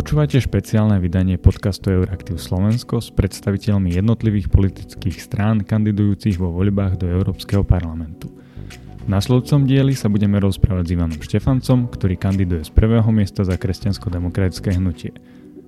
[0.00, 7.04] Počúvate špeciálne vydanie podcastu Euraktiv Slovensko s predstaviteľmi jednotlivých politických strán kandidujúcich vo voľbách do
[7.04, 8.32] Európskeho parlamentu.
[9.04, 13.60] V nasledujúcom dieli sa budeme rozprávať s Ivanom Štefancom, ktorý kandiduje z prvého miesta za
[13.60, 15.12] kresťansko-demokratické hnutie.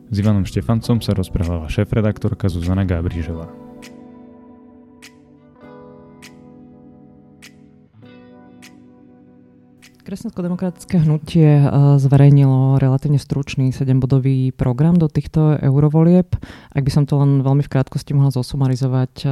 [0.09, 3.62] S Ivanom Štefancom sa rozprávala šéf-redaktorka Zuzana Gabrižová.
[10.13, 16.37] Kresťansko-demokratické hnutie eh, zverejnilo relatívne stručný 7-bodový program do týchto eurovolieb.
[16.77, 19.29] Ak by som to len veľmi v krátkosti mohla zosumarizovať eh,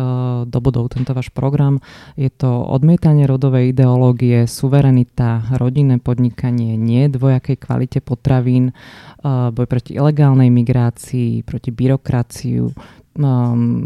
[0.49, 1.85] do bodov tento váš program,
[2.17, 10.01] je to odmietanie rodovej ideológie, suverenita, rodinné podnikanie, nie dvojakej kvalite potravín, eh, boj proti
[10.01, 12.73] ilegálnej migrácii, proti byrokraciu,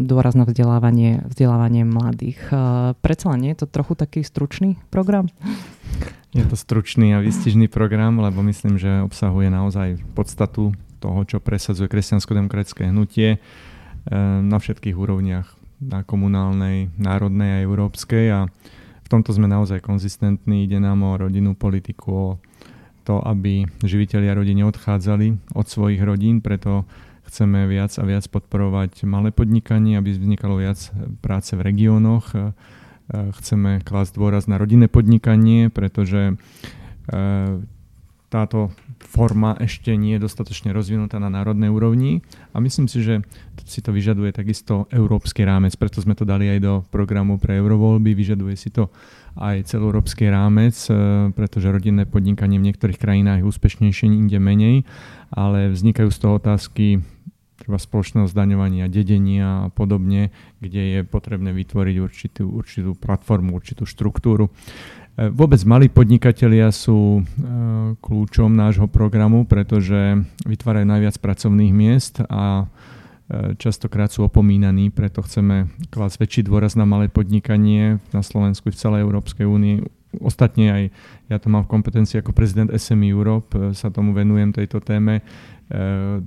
[0.07, 2.39] dôraz na vzdelávanie, vzdelávanie mladých.
[3.03, 5.27] Predsa len nie je to trochu taký stručný program?
[6.35, 11.87] Je to stručný a výstižný program, lebo myslím, že obsahuje naozaj podstatu toho, čo presadzuje
[11.87, 13.39] kresťansko-demokratické hnutie e,
[14.43, 18.27] na všetkých úrovniach, na komunálnej, národnej a európskej.
[18.35, 18.41] A
[19.07, 20.67] v tomto sme naozaj konzistentní.
[20.67, 22.29] Ide nám o rodinnú politiku, o
[23.07, 26.83] to, aby živiteľia rodiny odchádzali od svojich rodín, preto
[27.31, 30.83] chceme viac a viac podporovať malé podnikanie, aby vznikalo viac
[31.23, 32.35] práce v regiónoch,
[33.13, 36.35] chceme klásť dôraz na rodinné podnikanie, pretože e,
[38.33, 43.21] táto forma ešte nie je dostatočne rozvinutá na národnej úrovni a myslím si, že
[43.63, 48.17] si to vyžaduje takisto európsky rámec, preto sme to dali aj do programu pre eurovoľby,
[48.17, 48.89] vyžaduje si to
[49.37, 54.89] aj celoeurópsky rámec, e, pretože rodinné podnikanie v niektorých krajinách je úspešnejšie, inde menej,
[55.29, 57.05] ale vznikajú z toho otázky
[57.65, 60.29] treba spoločného zdaňovania, dedenia a podobne,
[60.61, 64.53] kde je potrebné vytvoriť určitú, určitú platformu, určitú štruktúru.
[65.17, 67.43] E, vôbec malí podnikatelia sú e,
[68.05, 72.69] kľúčom nášho programu, pretože vytvárajú najviac pracovných miest a
[73.33, 78.77] e, častokrát sú opomínaní, preto chceme klásť väčší dôraz na malé podnikanie na Slovensku v
[78.77, 79.77] celej Európskej únii.
[80.21, 80.83] Ostatne aj
[81.33, 85.27] ja to mám v kompetencii ako prezident SME Europe, sa tomu venujem tejto téme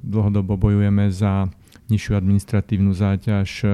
[0.03, 1.47] dlhodobo bojujeme za
[1.89, 3.71] nižšiu administratívnu záťaž eh,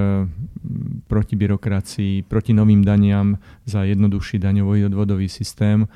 [1.06, 5.86] proti byrokracii, proti novým daniam, za jednoduchší daňový odvodový systém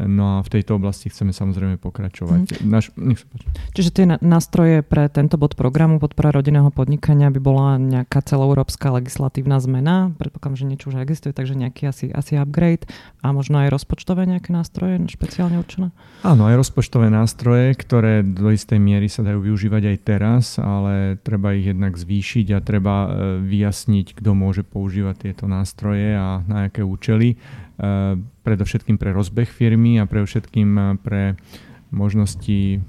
[0.00, 2.64] No a v tejto oblasti chceme samozrejme pokračovať.
[2.64, 2.70] Mm.
[2.70, 3.46] Naš, nech sa páči.
[3.76, 9.60] Čiže tie nástroje pre tento bod programu podpora rodinného podnikania by bola nejaká celoeurópska legislatívna
[9.60, 10.10] zmena.
[10.16, 12.88] Predpokladám, že niečo už existuje, takže nejaký asi, asi upgrade
[13.20, 15.92] a možno aj rozpočtové nejaké nástroje špeciálne určené?
[16.24, 21.52] Áno, aj rozpočtové nástroje, ktoré do istej miery sa dajú využívať aj teraz, ale treba
[21.52, 23.08] ich jednak zvýšiť a treba e,
[23.44, 27.36] vyjasniť, kto môže používať tieto nástroje a na aké účely.
[27.80, 31.22] Eh, predovšetkým pre rozbeh firmy a pre všetkým eh, pre
[31.88, 32.80] možnosti eh,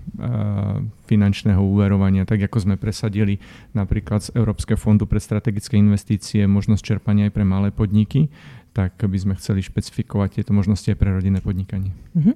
[1.07, 3.39] finančného úverovania, tak ako sme presadili
[3.71, 8.27] napríklad z Európskeho fondu pre strategické investície možnosť čerpania aj pre malé podniky,
[8.75, 11.95] tak by sme chceli špecifikovať tieto možnosti aj pre rodinné podnikanie.
[12.19, 12.35] Mm-hmm.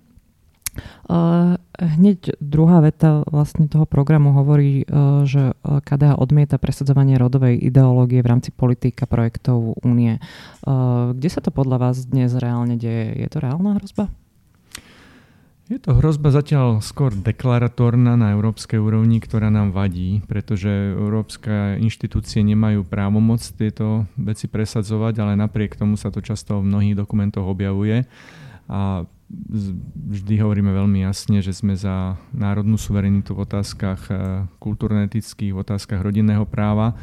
[1.77, 8.29] Hneď druhá veta vlastne toho programu hovorí, uh, že KDH odmieta presadzovanie rodovej ideológie v
[8.33, 10.17] rámci politika projektov únie.
[10.65, 13.13] Uh, kde sa to podľa vás dnes reálne deje?
[13.21, 14.09] Je to reálna hrozba?
[15.67, 22.39] Je to hrozba zatiaľ skôr deklaratórna na európskej úrovni, ktorá nám vadí, pretože európske inštitúcie
[22.39, 28.07] nemajú právomoc tieto veci presadzovať, ale napriek tomu sa to často v mnohých dokumentoch objavuje.
[28.67, 29.07] A
[30.07, 34.13] vždy hovoríme veľmi jasne, že sme za národnú suverenitu v otázkach e,
[34.63, 36.95] kultúrno-etických, v otázkach rodinného práva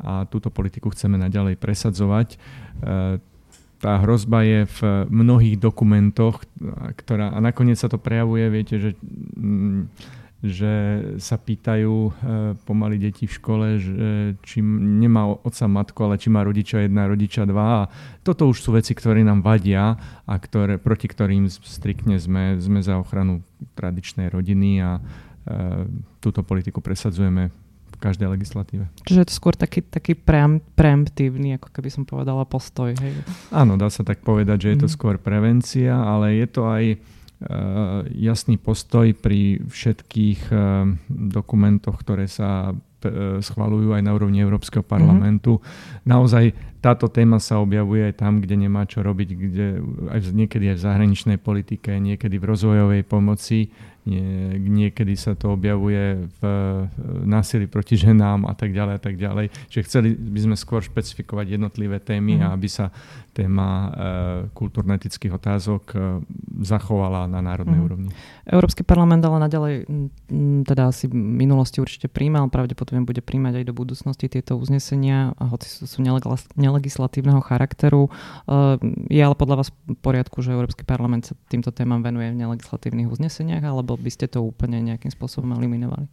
[0.00, 2.28] a túto politiku chceme naďalej presadzovať.
[2.32, 2.36] E,
[3.76, 4.80] tá hrozba je v
[5.12, 6.40] mnohých dokumentoch,
[6.96, 8.90] ktorá, a nakoniec sa to prejavuje, viete, že
[10.50, 10.72] že
[11.18, 12.10] sa pýtajú e,
[12.66, 14.06] pomaly deti v škole, že
[14.42, 17.66] či nemá oca matku, ale či má rodiča jedna, rodiča dva.
[17.66, 17.88] A
[18.22, 22.98] toto už sú veci, ktoré nám vadia a ktoré, proti ktorým striktne sme, sme za
[23.00, 23.44] ochranu
[23.74, 25.00] tradičnej rodiny a e,
[26.20, 27.66] túto politiku presadzujeme
[27.96, 28.84] v každej legislatíve.
[29.08, 32.92] Čiže je to skôr taký, taký pream, preemptívny, ako keby som povedala, postoj.
[32.92, 33.24] Hej?
[33.48, 34.94] Áno, dá sa tak povedať, že je to mm.
[34.94, 37.00] skôr prevencia, ale je to aj
[38.16, 40.60] jasný postoj pri všetkých eh,
[41.08, 45.60] dokumentoch, ktoré sa eh, schvalujú aj na úrovni Európskeho parlamentu.
[45.60, 46.08] Mm-hmm.
[46.08, 46.44] Naozaj
[46.86, 49.66] táto téma sa objavuje aj tam, kde nemá čo robiť, kde
[50.06, 53.74] aj niekedy aj v zahraničnej politike, niekedy v rozvojovej pomoci,
[54.06, 56.42] nie, niekedy sa to objavuje v
[57.26, 59.50] násilí proti ženám a tak ďalej a tak ďalej.
[59.66, 62.42] Čiže chceli by sme skôr špecifikovať jednotlivé témy mm.
[62.46, 62.94] a aby sa
[63.34, 63.88] téma e,
[64.54, 65.96] kultúrno-etických otázok e,
[66.62, 67.84] zachovala na národnej mm.
[67.84, 68.10] úrovni.
[68.46, 69.74] Európsky parlament ale naďalej,
[70.62, 75.66] teda asi v minulosti určite príjmal, pravdepodobne bude príjmať aj do budúcnosti tieto uznesenia, hoci
[75.66, 75.98] sú, sú
[76.76, 78.06] nelegislatívneho charakteru.
[78.06, 78.10] E,
[79.08, 79.72] je ale podľa vás
[80.04, 84.44] poriadku, že Európsky parlament sa týmto témam venuje v nelegislatívnych uzneseniach, alebo by ste to
[84.44, 86.04] úplne nejakým spôsobom eliminovali?
[86.04, 86.12] E,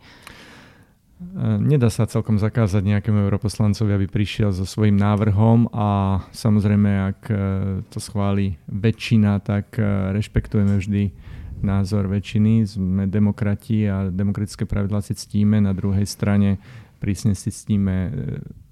[1.59, 7.35] nedá sa celkom zakázať nejakému europoslancovi, aby prišiel so svojím návrhom a samozrejme, ak e,
[7.91, 9.75] to schváli väčšina, tak
[10.15, 11.03] rešpektujeme vždy
[11.63, 12.67] názor väčšiny.
[12.67, 15.63] Sme demokrati a demokratické pravidlá si ctíme.
[15.63, 16.59] Na druhej strane
[16.99, 18.11] prísne si ctíme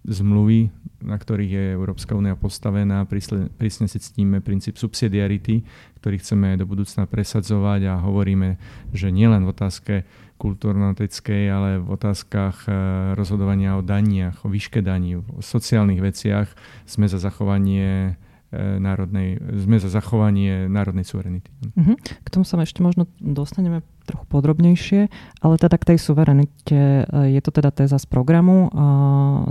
[0.02, 3.06] zmluvy, na ktorých je Európska únia postavená.
[3.06, 5.66] Prísne si ctíme princíp subsidiarity,
[6.02, 8.58] ktorý chceme do budúcna presadzovať a hovoríme,
[8.94, 9.94] že nielen v otázke
[10.42, 12.72] kultúrno-etickej, ale v otázkach e,
[13.14, 16.50] rozhodovania o daniach, o výške daní, o sociálnych veciach
[16.90, 18.18] sme za zachovanie
[18.50, 21.54] e, národnej, sme za zachovanie národnej suverenity.
[21.78, 21.94] Uh-huh.
[22.02, 25.08] K tomu sa ešte možno dostaneme trochu podrobnejšie,
[25.40, 28.68] ale teda k tej suverenite e, je to teda téza z programu.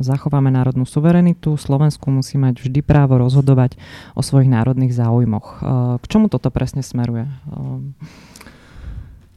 [0.04, 3.80] Zachováme národnú suverenitu, Slovensku musí mať vždy právo rozhodovať
[4.12, 5.64] o svojich národných záujmoch.
[5.98, 7.24] K čomu toto presne smeruje?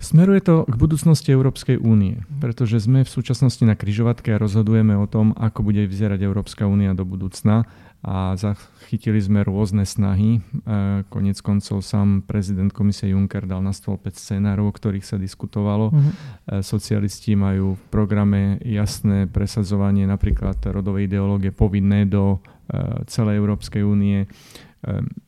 [0.04, 5.08] Smeruje to k budúcnosti Európskej únie, pretože sme v súčasnosti na kryžovatke a rozhodujeme o
[5.08, 7.64] tom, ako bude vyzerať Európska únia do budúcna
[8.04, 10.44] a zachytili sme rôzne snahy.
[10.44, 15.16] E, konec koncov sám prezident komisie Juncker dal na stôl 5 scenárov, o ktorých sa
[15.16, 15.96] diskutovalo.
[15.96, 16.12] Uh-huh.
[16.60, 24.28] Socialisti majú v programe jasné presadzovanie napríklad rodovej ideológie povinné do e, celej Európskej únie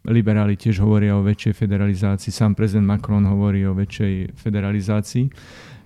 [0.06, 5.26] liberáli tiež hovoria o väčšej federalizácii, sám prezident Macron hovorí o väčšej federalizácii.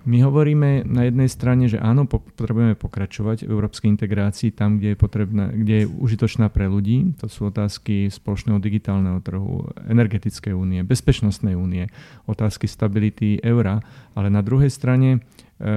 [0.08, 4.98] My hovoríme na jednej strane, že áno, potrebujeme pokračovať v európskej integrácii tam, kde je,
[4.98, 7.12] potrebná, kde je užitočná pre ľudí.
[7.20, 11.92] To sú otázky spoločného digitálneho trhu, energetickej únie, bezpečnostnej únie,
[12.24, 13.84] otázky stability eura.
[14.16, 15.20] Ale na druhej strane
[15.60, 15.68] e,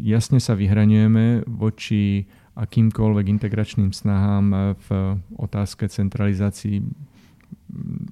[0.00, 2.24] jasne sa vyhraňujeme voči
[2.56, 4.88] akýmkoľvek integračným snahám v
[5.36, 6.80] otázke centralizácii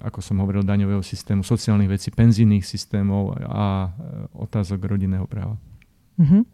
[0.01, 3.89] ako som hovoril, daňového systému, sociálnych vecí, penzijných systémov a e,
[4.41, 5.55] otázok rodinného práva.
[6.21, 6.45] Uh-huh.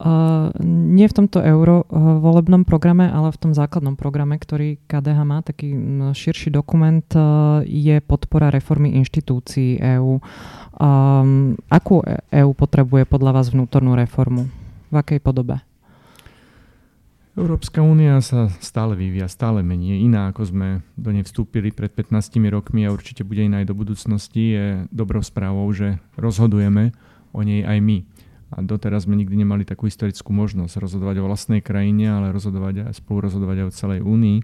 [0.00, 5.18] Uh, nie v tomto euro uh, volebnom programe, ale v tom základnom programe, ktorý KDH
[5.24, 5.72] má, taký
[6.12, 7.04] širší dokument,
[7.64, 10.20] je podpora reformy inštitúcií EÚ.
[10.76, 14.52] Um, akú EÚ potrebuje podľa vás vnútornú reformu?
[14.90, 15.69] V akej podobe?
[17.40, 20.04] Európska únia sa stále vyvíja, stále mení.
[20.04, 23.78] Iná ako sme do nej vstúpili pred 15 rokmi a určite bude iná aj do
[23.80, 24.60] budúcnosti.
[24.60, 26.92] Je dobrou správou, že rozhodujeme
[27.32, 28.04] o nej aj my.
[28.52, 32.86] A doteraz sme nikdy nemali takú historickú možnosť rozhodovať o vlastnej krajine, ale rozhodovať a
[32.92, 34.38] spolu rozhodovať aj o celej únii.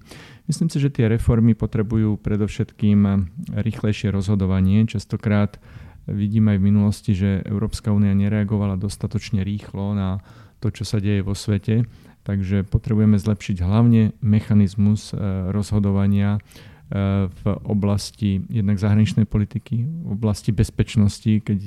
[0.48, 3.28] Myslím si, že tie reformy potrebujú predovšetkým
[3.60, 4.88] rýchlejšie rozhodovanie.
[4.88, 5.60] Častokrát
[6.08, 10.24] vidím aj v minulosti, že Európska únia nereagovala dostatočne rýchlo na
[10.64, 11.84] to, čo sa deje vo svete
[12.26, 15.16] Takže potrebujeme zlepšiť hlavne mechanizmus e,
[15.54, 21.58] rozhodovania e, v oblasti jednak zahraničnej politiky, v oblasti bezpečnosti, keď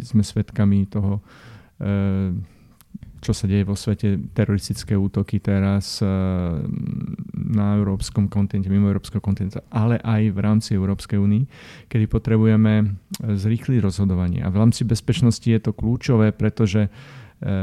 [0.00, 2.32] sme svedkami toho, e,
[3.20, 5.98] čo sa deje vo svete, teroristické útoky teraz
[7.34, 11.48] na európskom kontinente, mimo európskeho kontinenta, ale aj v rámci Európskej únie,
[11.90, 14.46] kedy potrebujeme zrýchliť rozhodovanie.
[14.46, 16.86] A v rámci bezpečnosti je to kľúčové, pretože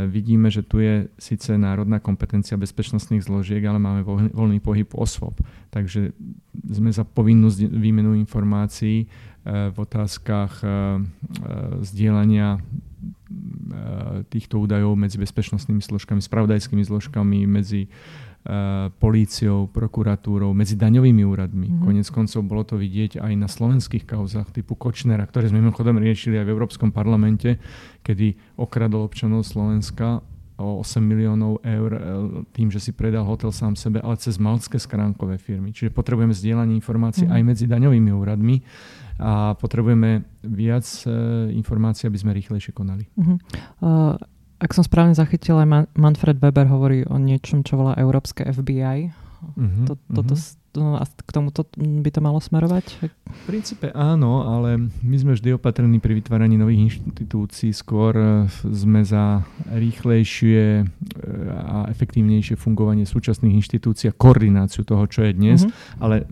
[0.07, 5.33] vidíme, že tu je síce národná kompetencia bezpečnostných zložiek, ale máme voľný pohyb osôb.
[5.73, 6.13] Takže
[6.69, 9.07] sme za povinnú výmenu informácií e,
[9.73, 10.67] v otázkach e,
[11.81, 12.61] zdieľania
[14.29, 18.32] týchto údajov medzi bezpečnostnými zložkami, spravodajskými zložkami, medzi Eh,
[18.99, 21.67] políciou, prokuratúrou, medzi daňovými úradmi.
[21.71, 21.83] Mm-hmm.
[21.87, 26.35] Konec koncov bolo to vidieť aj na slovenských kauzách typu Kočnera, ktoré sme mimochodom riešili
[26.35, 27.55] aj v Európskom parlamente,
[28.03, 30.19] kedy okradol občanov Slovenska
[30.59, 32.01] o 8 miliónov eur eh,
[32.53, 35.71] tým, že si predal hotel sám sebe, ale cez malcké skránkové firmy.
[35.71, 37.37] Čiže potrebujeme zdieľanie informácií mm-hmm.
[37.39, 38.59] aj medzi daňovými úradmi
[39.21, 43.05] a potrebujeme viac uh, informácií, aby sme rýchlejšie konali.
[43.13, 43.37] Mm-hmm.
[43.85, 44.17] Uh,
[44.63, 49.11] ak som správne zachytila, aj Manfred Weber hovorí o niečom, čo volá Európske FBI.
[49.43, 50.95] Uh-huh, mhm, to, toto uh-huh.
[50.95, 53.11] a k tomuto by to malo smerovať?
[53.27, 57.75] V princípe áno, ale my sme vždy opatrení pri vytváraní nových inštitúcií.
[57.75, 58.27] Skôr e,
[58.71, 60.83] sme za rýchlejšie e,
[61.51, 65.99] a efektívnejšie fungovanie súčasných inštitúcií a koordináciu toho, čo je dnes, mm-hmm.
[65.99, 66.23] ale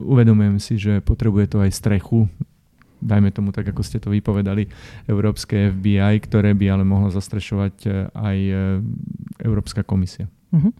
[0.00, 2.32] uvedomujem si, že potrebuje to aj strechu,
[3.00, 4.68] dajme tomu tak, ako ste to vypovedali,
[5.06, 8.38] Európske FBI, ktoré by ale mohlo zastrešovať e, aj
[9.44, 10.26] Európska komisia.
[10.52, 10.72] Mm-hmm.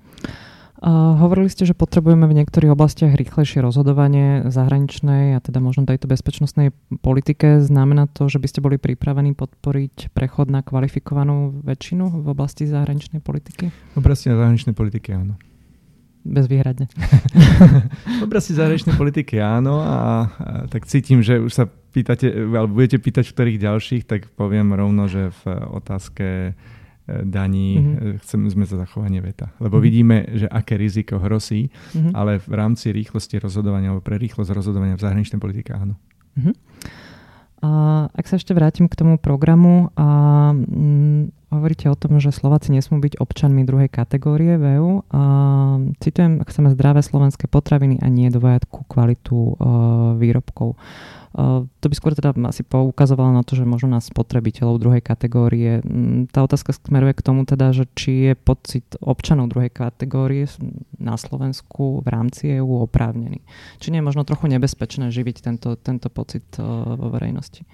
[0.76, 6.04] Uh, hovorili ste, že potrebujeme v niektorých oblastiach rýchlejšie rozhodovanie zahraničnej a teda možno tejto
[6.04, 6.68] bezpečnostnej
[7.00, 7.64] politike.
[7.64, 13.24] Znamená to, že by ste boli pripravení podporiť prechod na kvalifikovanú väčšinu v oblasti zahraničnej
[13.24, 13.72] politiky?
[13.72, 15.40] V oblasti zahraničnej politiky áno.
[16.28, 16.92] Bezvýhradne.
[18.20, 20.06] v oblasti zahraničnej politiky áno a, a
[20.68, 21.64] tak cítim, že už sa
[21.96, 26.52] pýtate, alebo budete pýtať v ktorých ďalších, tak poviem rovno, že v otázke
[27.06, 28.18] daní, mm-hmm.
[28.26, 29.54] chceme sme za zachovanie veta.
[29.62, 29.86] Lebo mm-hmm.
[29.86, 32.12] vidíme, že aké riziko hrosí, mm-hmm.
[32.12, 35.94] ale v rámci rýchlosti rozhodovania alebo pre rýchlosť rozhodovania v zahraničnej politike áno.
[36.34, 36.54] Mm-hmm.
[37.62, 37.70] A
[38.10, 40.52] ak sa ešte vrátim k tomu programu, a,
[41.58, 45.02] hovoríte o tom, že Slováci nesmú byť občanmi druhej kategórie EU.
[45.10, 45.22] A,
[45.98, 50.76] citujem, chceme zdravé slovenské potraviny a nie dvojakú kvalitu a, výrobkov.
[51.36, 55.84] To by skôr teda asi poukazovalo na to, že možno nás spotrebiteľov druhej kategórie.
[56.32, 60.48] Tá otázka smeruje k tomu teda, že či je pocit občanov druhej kategórie
[60.96, 63.44] na Slovensku v rámci EU oprávnený.
[63.84, 66.64] Či nie je možno trochu nebezpečné živiť tento, tento pocit e,
[66.96, 67.68] vo verejnosti.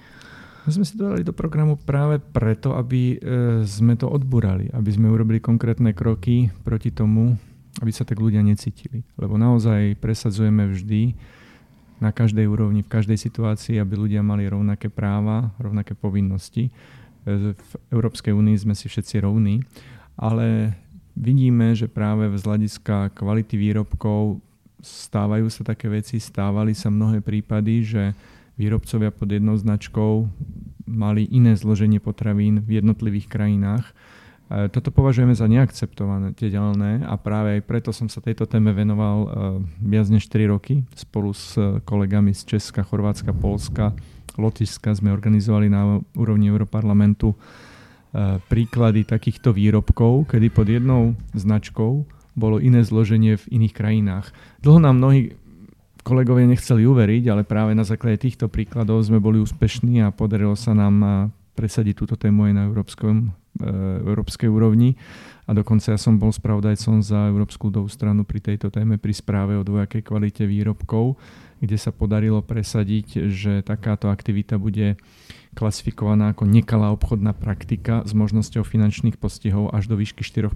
[0.63, 4.91] My sme si to dali do programu práve preto, aby e, sme to odburali, aby
[4.95, 7.35] sme urobili konkrétne kroky proti tomu,
[7.83, 9.03] aby sa tak ľudia necítili.
[9.19, 11.19] Lebo naozaj presadzujeme vždy,
[12.03, 16.67] na každej úrovni, v každej situácii, aby ľudia mali rovnaké práva, rovnaké povinnosti.
[16.67, 19.63] E, v Európskej únii sme si všetci rovní,
[20.19, 20.75] ale
[21.15, 24.43] vidíme, že práve z hľadiska kvality výrobkov
[24.83, 28.03] stávajú sa také veci, stávali sa mnohé prípady, že
[28.57, 30.29] výrobcovia pod jednou značkou
[30.87, 33.97] mali iné zloženie potravín v jednotlivých krajinách
[34.53, 39.29] E, toto považujeme za neakceptovateľné a práve aj preto som sa tejto téme venoval e,
[39.81, 40.85] viac než 3 roky.
[40.93, 41.57] Spolu s
[41.89, 43.97] kolegami z Česka, Chorvátska, Polska,
[44.37, 47.37] Lotyšska sme organizovali na úrovni Europarlamentu e,
[48.45, 54.33] príklady takýchto výrobkov, kedy pod jednou značkou bolo iné zloženie v iných krajinách.
[54.61, 55.37] Dlho nám mnohí
[56.03, 60.75] kolegovia nechceli uveriť, ale práve na základe týchto príkladov sme boli úspešní a podarilo sa
[60.75, 63.69] nám presadiť túto tému aj na európskom E,
[64.09, 64.97] európskej úrovni.
[65.45, 69.61] A dokonca ja som bol spravodajcom za Európsku ľudovú stranu pri tejto téme, pri správe
[69.61, 71.21] o dvojakej kvalite výrobkov,
[71.61, 74.97] kde sa podarilo presadiť, že takáto aktivita bude
[75.53, 80.49] klasifikovaná ako nekalá obchodná praktika s možnosťou finančných postihov až do výšky 4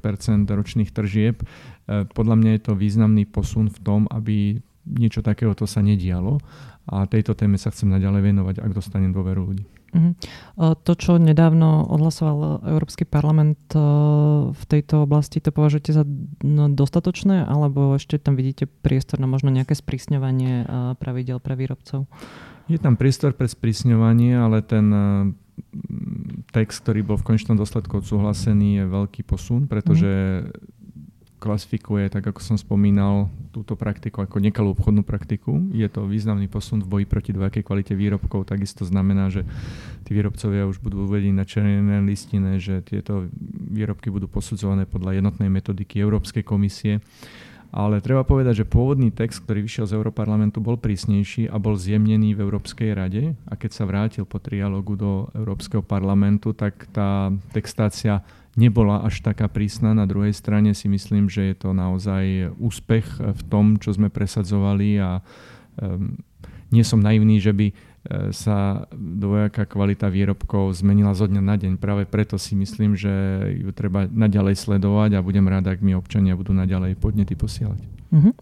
[0.49, 1.45] ročných tržieb.
[1.45, 6.39] E, podľa mňa je to významný posun v tom, aby niečo takéhoto sa nedialo
[6.87, 9.67] a tejto téme sa chcem naďalej venovať, ak dostanem dôveru ľudí.
[9.97, 10.15] Uh-huh.
[10.77, 13.59] To, čo nedávno odhlasoval Európsky parlament
[14.55, 16.05] v tejto oblasti, to považujete za
[16.47, 20.69] no, dostatočné, alebo ešte tam vidíte priestor na možno nejaké sprísňovanie
[21.03, 22.07] pravidel pre výrobcov?
[22.71, 24.87] Je tam priestor pre sprísňovanie, ale ten
[26.53, 30.11] text, ktorý bol v konečnom dôsledku odsúhlasený, je veľký posun, pretože
[30.45, 30.75] uh-huh
[31.37, 35.57] klasifikuje, tak ako som spomínal, túto praktiku ako nekalú obchodnú praktiku.
[35.73, 38.45] Je to významný posun v boji proti dvojakej kvalite výrobkov.
[38.45, 39.49] Takisto znamená, že
[40.05, 43.33] tí výrobcovia už budú uvedení na červené listine, že tieto
[43.73, 47.01] výrobky budú posudzované podľa jednotnej metodiky Európskej komisie.
[47.77, 52.33] Ale treba povedať, že pôvodný text, ktorý vyšiel z Európarlamentu, bol prísnejší a bol zjemnený
[52.33, 53.37] v Európskej rade.
[53.45, 58.25] A keď sa vrátil po trialógu do Európskeho parlamentu, tak tá textácia
[58.57, 59.93] nebola až taká prísna.
[59.93, 64.97] Na druhej strane si myslím, že je to naozaj úspech v tom, čo sme presadzovali
[64.97, 65.21] a
[65.77, 66.17] um,
[66.73, 67.77] nie som naivný, že by
[68.31, 71.73] sa dvojaká kvalita výrobkov zmenila zo dňa na deň.
[71.79, 73.11] Práve preto si myslím, že
[73.59, 77.81] ju treba naďalej sledovať a budem rád, ak mi občania budú naďalej podnety posielať.
[78.15, 78.35] Uh-huh.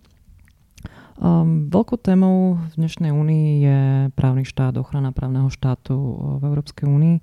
[1.15, 3.81] Um, veľkou témou v dnešnej únii je
[4.19, 5.95] právny štát, ochrana právneho štátu
[6.39, 7.17] v Európskej únii.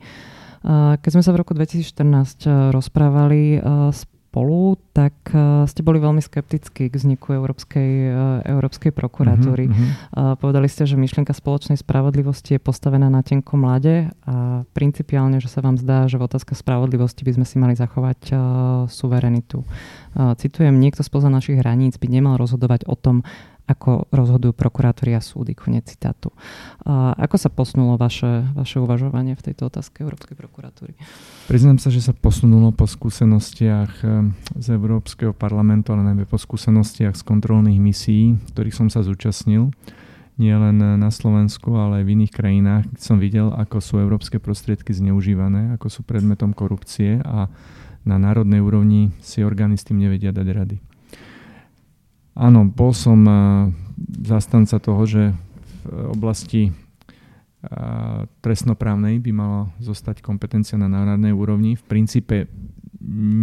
[1.02, 3.58] Keď sme sa v roku 2014 eh, rozprávali
[4.32, 7.92] spolu, tak eh, ste boli veľmi skeptickí k vzniku Európskej,
[8.48, 9.68] Európskej prokuratúry.
[9.68, 10.40] Mm-hmm.
[10.40, 15.60] Povedali ste, že myšlienka spoločnej spravodlivosti je postavená na tenkom mlade a principiálne, že sa
[15.60, 18.32] vám zdá, že v otázke spravodlivosti by sme si mali zachovať
[18.88, 19.68] suverenitu.
[20.16, 23.28] Citujem, niekto spoza našich hraníc by nemal rozhodovať o tom,
[23.68, 25.54] ako rozhodujú prokurátori a súdy.
[25.56, 26.34] Konec citátu.
[26.86, 30.98] A ako sa posunulo vaše, vaše uvažovanie v tejto otázke Európskej prokuratúry?
[31.48, 34.10] Priznám sa, že sa posunulo po skúsenostiach eh,
[34.60, 39.72] z Európskeho parlamentu, ale najmä po skúsenostiach z kontrolných misií, ktorých som sa zúčastnil
[40.42, 44.42] nie len na Slovensku, ale aj v iných krajinách, keď som videl, ako sú európske
[44.42, 47.46] prostriedky zneužívané, ako sú predmetom korupcie a
[48.02, 50.78] na národnej úrovni si orgány s tým nevedia dať rady.
[52.42, 53.22] Áno, bol som
[54.26, 55.24] zastanca toho, že
[55.86, 56.74] v oblasti
[58.42, 61.78] trestnoprávnej by mala zostať kompetencia na národnej úrovni.
[61.78, 62.50] V princípe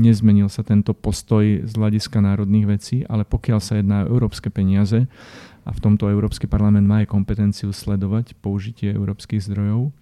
[0.02, 5.06] nezmenil sa tento postoj z hľadiska národných vecí, ale pokiaľ sa jedná o európske peniaze,
[5.68, 9.92] a v tomto Európsky parlament má aj kompetenciu sledovať použitie európskych zdrojov,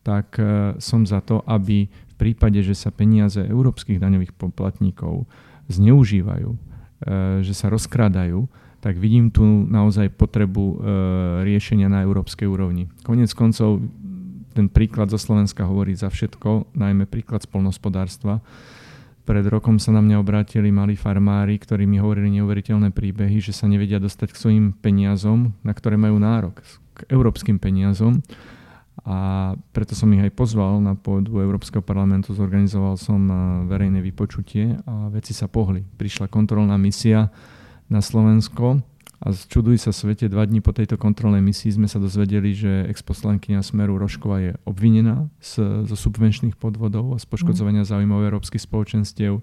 [0.00, 5.28] tak e, som za to, aby v prípade, že sa peniaze európskych daňových poplatníkov
[5.68, 6.56] zneužívajú,
[7.44, 8.48] že sa rozkradajú,
[8.84, 10.76] tak vidím tu naozaj potrebu e,
[11.48, 12.92] riešenia na európskej úrovni.
[13.00, 13.80] Konec koncov
[14.52, 18.44] ten príklad zo Slovenska hovorí za všetko, najmä príklad spolnospodárstva,
[19.24, 23.64] pred rokom sa na mňa obrátili malí farmári, ktorí mi hovorili neuveriteľné príbehy, že sa
[23.64, 26.60] nevedia dostať k svojim peniazom, na ktoré majú nárok,
[26.92, 28.20] k európskym peniazom.
[29.02, 33.36] A preto som ich aj pozval na pôdu Európskeho parlamentu, zorganizoval som eh,
[33.66, 35.82] verejné vypočutie a veci sa pohli.
[35.82, 37.34] Prišla kontrolná misia
[37.90, 38.80] na Slovensko
[39.24, 43.64] a čuduj sa svete, dva dní po tejto kontrolnej misii sme sa dozvedeli, že exposlankyňa
[43.64, 49.40] Smeru Roškova je obvinená z, zo subvenčných podvodov a z poškodzovania záujmov európskych spoločenstiev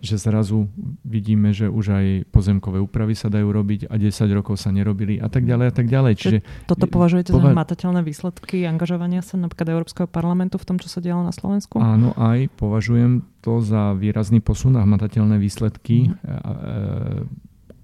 [0.00, 0.66] že zrazu
[1.04, 5.28] vidíme, že už aj pozemkové úpravy sa dajú robiť a 10 rokov sa nerobili a
[5.28, 6.12] tak ďalej a tak ďalej.
[6.16, 10.88] Čiže, toto považujete pova- za matateľné výsledky angažovania sa napríklad Európskeho parlamentu v tom, čo
[10.88, 11.76] sa dialo na Slovensku?
[11.78, 16.08] Áno, aj považujem to za výrazný posun a matateľné výsledky.
[16.08, 16.16] Mm.
[16.24, 16.52] A,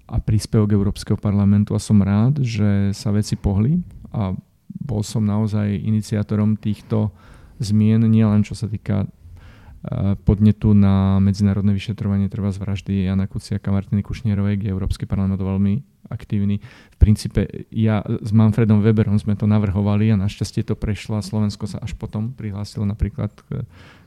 [0.09, 3.77] a, príspevok Európskeho parlamentu a som rád, že sa veci pohli
[4.09, 4.33] a
[4.67, 7.11] bol som naozaj iniciátorom týchto
[7.59, 9.09] zmien, nielen čo sa týka
[10.25, 15.79] podnetu na medzinárodné vyšetrovanie treba z vraždy Jana Kuciaka Martiny Kušnierovej, kde Európsky parlament veľmi
[16.09, 16.59] aktívny.
[16.63, 21.67] V princípe ja s Manfredom Weberom sme to navrhovali a našťastie to prešlo a Slovensko
[21.67, 23.63] sa až potom prihlásilo napríklad k,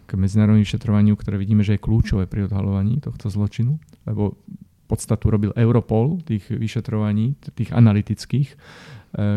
[0.09, 4.37] k medzinárodnému vyšetrovaniu, ktoré vidíme, že je kľúčové pri odhalovaní tohto zločinu, lebo
[4.91, 9.31] podstatu robil Europol, tých vyšetrovaní, tých analytických e, e,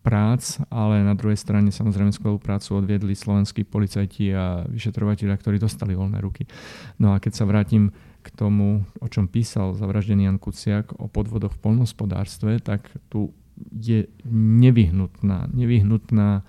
[0.00, 5.92] prác, ale na druhej strane samozrejme skvelú prácu odviedli slovenskí policajti a vyšetrovateľia, ktorí dostali
[5.92, 6.48] voľné ruky.
[6.96, 11.56] No a keď sa vrátim k tomu, o čom písal zavraždený Jan Kuciak o podvodoch
[11.56, 13.32] v polnospodárstve, tak tu
[13.76, 16.42] je nevyhnutná, nevyhnutná e,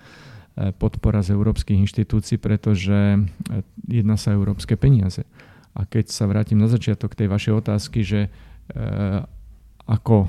[0.72, 3.20] podpora z európskych inštitúcií, pretože
[3.84, 5.28] jedná sa európske peniaze.
[5.72, 8.30] A keď sa vrátim na začiatok tej vašej otázky, že e,
[9.88, 10.28] ako,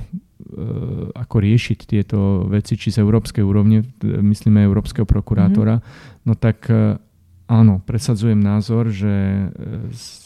[1.14, 6.26] ako riešiť tieto veci, či z európskej úrovne, myslíme európskeho prokurátora, mm-hmm.
[6.26, 6.98] no tak e,
[7.46, 9.46] áno, presadzujem názor, že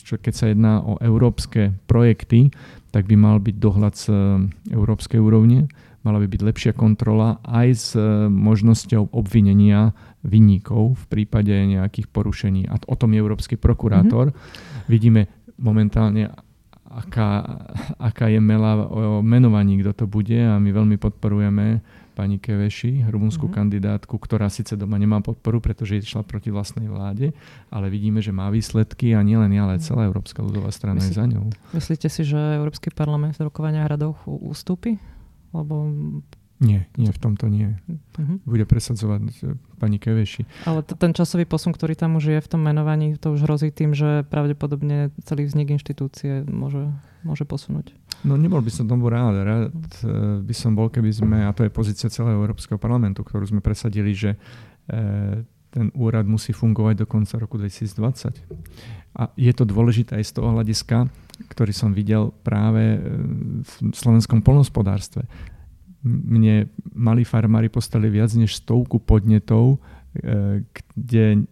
[0.03, 2.51] čo keď sa jedná o európske projekty,
[2.89, 4.07] tak by mal byť dohľad z
[4.73, 5.69] európskej úrovne,
[6.03, 7.89] mala by byť lepšia kontrola aj s
[8.33, 9.93] možnosťou obvinenia
[10.25, 12.65] vinníkov v prípade nejakých porušení.
[12.65, 14.33] A o tom je Európsky prokurátor.
[14.33, 15.29] Mm-hmm vidíme
[15.61, 16.33] momentálne,
[16.89, 17.61] aká,
[18.01, 21.85] aká je mela o menovaní, kto to bude a my veľmi podporujeme
[22.19, 23.59] pani Keveši, rumunskú mm-hmm.
[23.63, 27.31] kandidátku, ktorá síce doma nemá podporu, pretože išla proti vlastnej vláde,
[27.71, 29.85] ale vidíme, že má výsledky a nielen ja, ale mhm.
[29.87, 31.47] celá Európska ľudová strana Myslí, je za ňou.
[31.71, 34.99] Myslíte si, že Európsky parlament v rokovania hradov ústupy?
[35.55, 35.95] Lebo
[36.59, 37.79] nie, nie, v tomto nie.
[37.87, 38.43] Uh-huh.
[38.43, 40.67] Bude presadzovať e, pani Keveši.
[40.67, 43.71] Ale t- ten časový posun, ktorý tam už je v tom menovaní, to už hrozí
[43.71, 46.91] tým, že pravdepodobne celý vznik inštitúcie môže,
[47.23, 47.95] môže posunúť.
[48.27, 49.39] No nebol by som tomu rád.
[49.39, 53.47] Rád uh, by som bol, keby sme, a to je pozícia celého Európskeho parlamentu, ktorú
[53.47, 55.39] sme presadili, že uh,
[55.71, 58.35] ten úrad musí fungovať do konca roku 2020.
[59.15, 61.07] A je to dôležité aj z toho hľadiska,
[61.55, 62.99] ktorý som videl práve
[63.63, 65.23] v slovenskom polnospodárstve
[66.05, 69.79] mne mali farmári postali viac než stovku podnetov,
[70.15, 70.63] e,
[70.95, 71.45] kde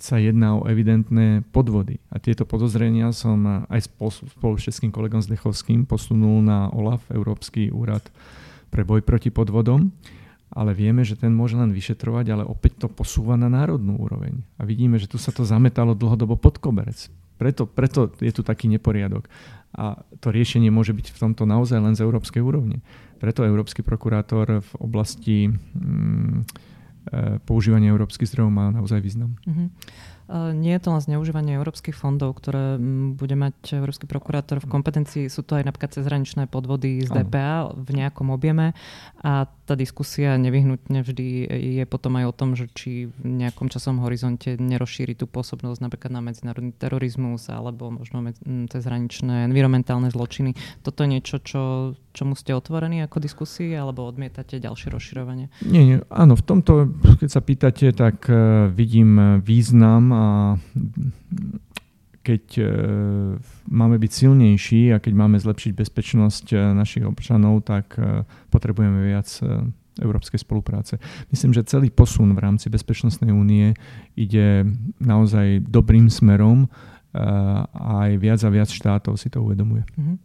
[0.00, 2.00] sa jedná o evidentné podvody.
[2.08, 3.92] A tieto podozrenia som aj
[4.38, 8.02] spolu s českým kolegom Zdechovským posunul na OLAF, Európsky úrad
[8.72, 9.92] pre boj proti podvodom.
[10.52, 14.44] Ale vieme, že ten môže len vyšetrovať, ale opäť to posúva na národnú úroveň.
[14.60, 17.08] A vidíme, že tu sa to zametalo dlhodobo pod koberec.
[17.40, 19.24] Preto, preto je tu taký neporiadok.
[19.72, 22.84] A to riešenie môže byť v tomto naozaj len z európskej úrovne.
[23.22, 26.42] Preto Európsky prokurátor v oblasti mm,
[27.06, 29.38] e, používania európskych zdrojov má naozaj význam.
[29.46, 29.70] Uh-huh.
[30.32, 32.80] Nie je to len zneužívanie európskych fondov, ktoré
[33.12, 35.24] bude mať európsky prokurátor v kompetencii.
[35.28, 38.72] Sú to aj napríklad cezhraničné podvody z DPA v nejakom objeme
[39.20, 41.46] a tá diskusia nevyhnutne vždy
[41.78, 46.10] je potom aj o tom, že či v nejakom časom horizonte nerozšíri tú pôsobnosť napríklad
[46.10, 50.58] na medzinárodný terorizmus alebo možno cezhraničné environmentálne zločiny.
[50.82, 55.46] Toto je niečo, čo, čomu ste otvorení ako diskusii alebo odmietate ďalšie rozširovanie?
[55.62, 55.98] Nie, nie.
[56.10, 56.90] Áno, v tomto,
[57.22, 60.26] keď sa pýtate, tak uh, vidím význam a
[62.22, 62.68] keď uh,
[63.66, 69.28] máme byť silnejší a keď máme zlepšiť bezpečnosť uh, našich občanov, tak uh, potrebujeme viac
[70.00, 70.96] európskej spolupráce.
[71.28, 73.76] Myslím, že celý posun v rámci Bezpečnostnej únie
[74.16, 74.64] ide
[74.96, 76.64] naozaj dobrým smerom
[77.12, 79.84] a aj viac a viac štátov si to uvedomuje.
[80.00, 80.16] Uh-huh.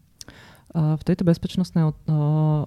[0.78, 1.84] V tejto bezpečnostnej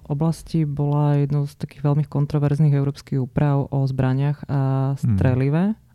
[0.05, 5.17] oblasti bola jednou z takých veľmi kontroverzných európskych úprav o zbraniach a mhm.
[5.17, 5.63] strelive.
[5.73, 5.90] Um,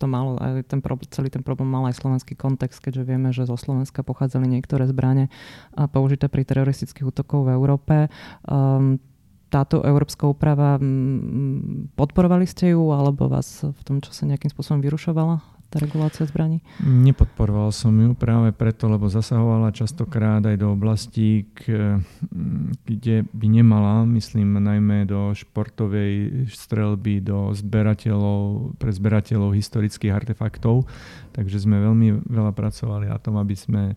[0.00, 3.44] to malo aj ten problém, celý ten problém mal aj slovenský kontext, keďže vieme, že
[3.44, 5.28] zo Slovenska pochádzali niektoré zbranie
[5.92, 8.08] použité pri teroristických útokov v Európe.
[8.48, 8.96] Um,
[9.50, 10.78] táto európska úprava,
[11.98, 15.59] podporovali ste ju, alebo vás v tom čase nejakým spôsobom vyrušovala?
[15.70, 16.58] Tá regulácia zbraní?
[16.82, 21.46] Nepodporoval som ju práve preto, lebo zasahovala častokrát aj do oblastí,
[22.82, 30.90] kde by nemala, myslím najmä do športovej strelby, do zberateľov, pre zberateľov historických artefaktov.
[31.30, 33.94] Takže sme veľmi veľa pracovali na tom, aby sme e,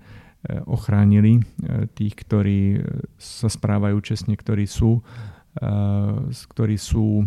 [0.69, 2.79] ochránili e, tých, ktorí e,
[3.17, 5.01] sa správajú čestne, ktorí sú,
[6.23, 7.21] ktorí sú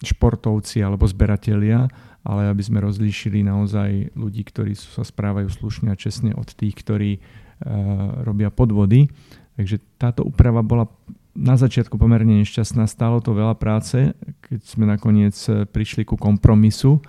[0.00, 1.88] športovci alebo zberatelia
[2.26, 7.22] ale aby sme rozlíšili naozaj ľudí, ktorí sa správajú slušne a čestne od tých, ktorí
[7.22, 9.06] uh, robia podvody.
[9.54, 10.90] Takže táto úprava bola
[11.36, 14.16] na začiatku pomerne nešťastná, stálo to veľa práce,
[14.48, 17.04] keď sme nakoniec e, prišli ku kompromisu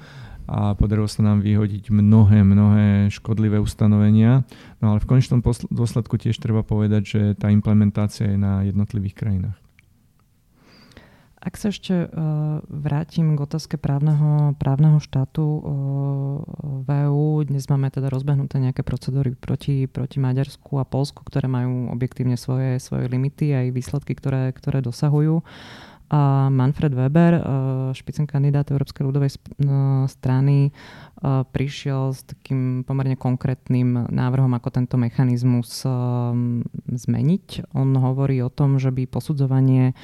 [0.47, 4.43] a podarilo sa nám vyhodiť mnohé, mnohé škodlivé ustanovenia.
[4.83, 5.39] No ale v konečnom
[5.71, 9.66] dôsledku tiež treba povedať, že tá implementácia je na jednotlivých krajinách.
[11.47, 15.63] Ak sa ešte uh, vrátim k otázke právneho, právneho štátu uh,
[16.83, 21.87] v EU, dnes máme teda rozbehnuté nejaké procedúry proti, proti Maďarsku a Polsku, ktoré majú
[21.95, 25.39] objektívne svoje, svoje limity aj výsledky, ktoré, ktoré dosahujú.
[26.11, 27.43] A Manfred Weber, uh,
[27.95, 29.39] špicen kandidát Európskej ľudovej
[30.11, 30.75] strany,
[31.51, 35.81] prišiel s takým pomerne konkrétnym návrhom, ako tento mechanizmus
[36.85, 37.73] zmeniť.
[37.73, 39.97] On hovorí o tom, že by posudzovanie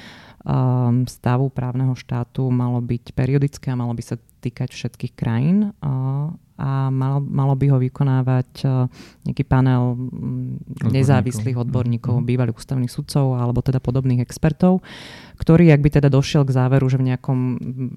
[0.44, 6.28] um, stavu právneho štátu malo byť periodické a malo by sa týkať všetkých krajín uh,
[6.54, 8.86] a malo, malo by ho vykonávať uh,
[9.26, 10.54] nejaký panel um,
[10.86, 12.30] nezávislých odborníkov, mm-hmm.
[12.30, 14.84] bývalých ústavných sudcov alebo teda podobných expertov,
[15.34, 17.38] ktorý, ak by teda došiel k záveru, že v, nejakom,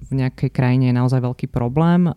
[0.04, 2.14] v nejakej krajine je naozaj veľký problém, uh,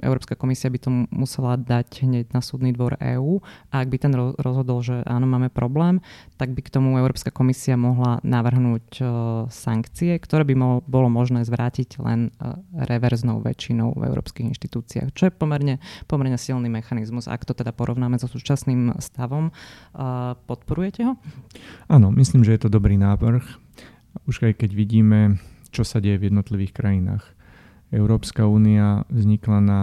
[0.00, 4.12] Európska komisia by to musela dať hneď na súdny dvor EÚ a ak by ten
[4.40, 6.00] rozhodol, že áno, máme problém,
[6.40, 9.08] tak by k tomu Európska komisia mohla navrhnúť uh,
[9.52, 15.32] sankcie, ktoré by bolo možné zvrátiť len uh, reverznou väčšinou v európskych inštitúciách, čo je
[15.32, 17.28] pomerne, pomerne silný mechanizmus.
[17.28, 19.50] Ak to teda porovnáme so súčasným stavom,
[20.46, 21.12] podporujete ho?
[21.90, 23.67] Áno, myslím, že je to dobrý návrh
[24.28, 25.40] už aj keď vidíme,
[25.72, 27.24] čo sa deje v jednotlivých krajinách.
[27.88, 29.80] Európska únia vznikla na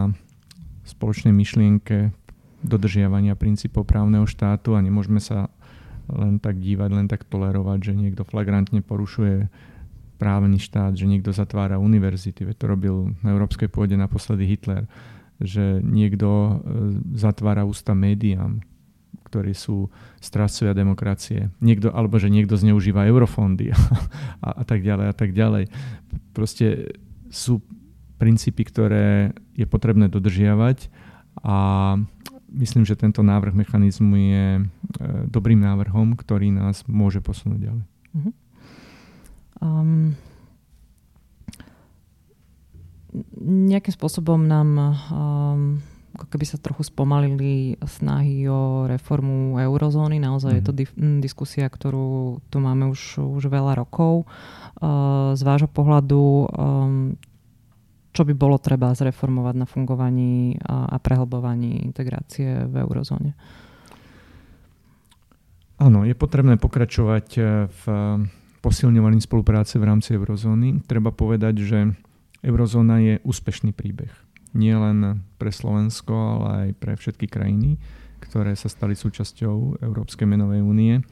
[0.86, 2.14] spoločnej myšlienke
[2.62, 5.50] dodržiavania princípov právneho štátu a nemôžeme sa
[6.06, 9.50] len tak dívať, len tak tolerovať, že niekto flagrantne porušuje
[10.22, 14.86] právny štát, že niekto zatvára univerzity, veď to robil na európskej pôde naposledy Hitler,
[15.42, 16.54] že niekto e,
[17.18, 18.64] zatvára ústa médiám,
[19.36, 19.92] ktorí sú
[20.24, 21.52] strážcovia demokracie.
[21.60, 23.76] Niekto, alebo že niekto zneužíva eurofondy
[24.48, 25.68] a, a tak ďalej a tak ďalej.
[26.32, 26.96] Proste
[27.28, 27.60] sú
[28.16, 30.88] princípy, ktoré je potrebné dodržiavať
[31.44, 31.58] a
[32.48, 34.64] myslím, že tento návrh mechanizmu je e,
[35.28, 37.86] dobrým návrhom, ktorý nás môže posunúť ďalej.
[38.16, 38.34] Uh-huh.
[39.60, 40.16] Um,
[43.44, 45.84] nejakým spôsobom nám um,
[46.16, 50.18] ako keby sa trochu spomalili snahy o reformu eurozóny.
[50.24, 50.58] Naozaj mm.
[50.58, 50.80] je to mhm.
[50.80, 54.24] di- diskusia, ktorú tu máme už, už veľa rokov.
[54.80, 57.20] Uh, z vášho pohľadu, um,
[58.16, 63.36] čo by bolo treba zreformovať na fungovaní a, a prehlbovaní integrácie v eurozóne?
[65.76, 67.84] Áno, je potrebné pokračovať e, v
[68.64, 70.88] posilňovaní spolupráce v rámci eurozóny.
[70.88, 71.80] Treba povedať, že
[72.40, 74.25] eurozóna je úspešný príbeh
[74.56, 77.78] nie len pre Slovensko, ale aj pre všetky krajiny,
[78.24, 81.04] ktoré sa stali súčasťou Európskej menovej únie.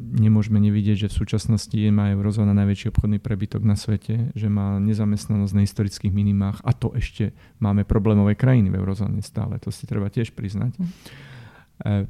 [0.00, 5.54] nemôžeme nevidieť, že v súčasnosti má eurozóna najväčší obchodný prebytok na svete, že má nezamestnanosť
[5.54, 9.60] na historických minimách a to ešte máme problémové krajiny v eurozóne stále.
[9.62, 10.74] To si treba tiež priznať.
[10.80, 10.90] Mm.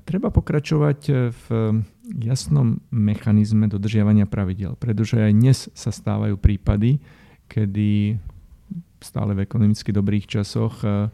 [0.03, 1.45] Treba pokračovať v
[2.19, 6.99] jasnom mechanizme dodržiavania pravidel, pretože aj dnes sa stávajú prípady,
[7.47, 8.19] kedy
[9.05, 11.11] stále v ekonomicky dobrých časoch e,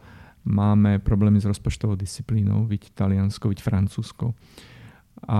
[0.47, 4.35] máme problémy s rozpočtovou disciplínou, viď Taliansko, viď Francúzsko.
[5.27, 5.39] A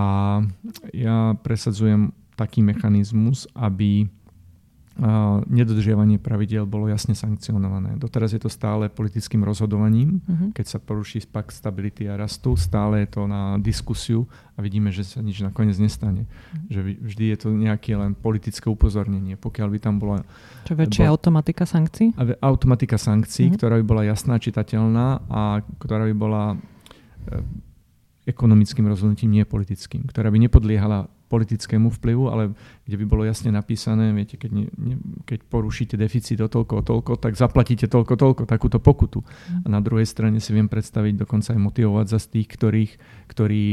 [0.93, 4.09] ja presadzujem taký mechanizmus, aby
[5.45, 8.01] nedodržiavanie pravidel bolo jasne sankcionované.
[8.01, 10.49] Doteraz je to stále politickým rozhodovaním, uh-huh.
[10.57, 14.25] keď sa poruší pak stability a rastu, stále je to na diskusiu
[14.57, 16.25] a vidíme, že sa nič nakoniec nestane.
[16.25, 16.73] Uh-huh.
[16.73, 19.37] Že vždy je to nejaké len politické upozornenie.
[19.37, 20.25] Pokiaľ by tam bola...
[20.65, 22.07] Čo väčšia bola, automatika sankcií?
[22.41, 23.57] Automatika sankcií, uh-huh.
[23.61, 26.57] ktorá by bola jasná, čitateľná a ktorá by bola e,
[28.25, 32.43] ekonomickým rozhodnutím, nie politickým, ktorá by nepodliehala politickému vplyvu, ale
[32.87, 34.95] kde by bolo jasne napísané, viete, keď, ne, ne,
[35.27, 39.19] keď porušíte deficit o toľko, o toľko, tak zaplatíte toľko, toľko, takúto pokutu.
[39.21, 39.61] Mm.
[39.63, 42.91] A na druhej strane si viem predstaviť dokonca aj motivovať za tých, ktorých,
[43.27, 43.63] ktorí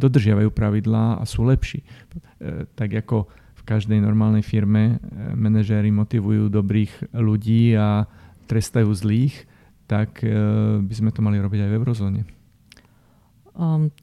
[0.00, 1.84] dodržiavajú pravidlá a sú lepší.
[1.84, 3.28] E, tak ako
[3.60, 8.08] v každej normálnej firme e, manažéri motivujú dobrých ľudí a
[8.48, 9.46] trestajú zlých,
[9.84, 10.32] tak e,
[10.80, 12.22] by sme to mali robiť aj v eurozóne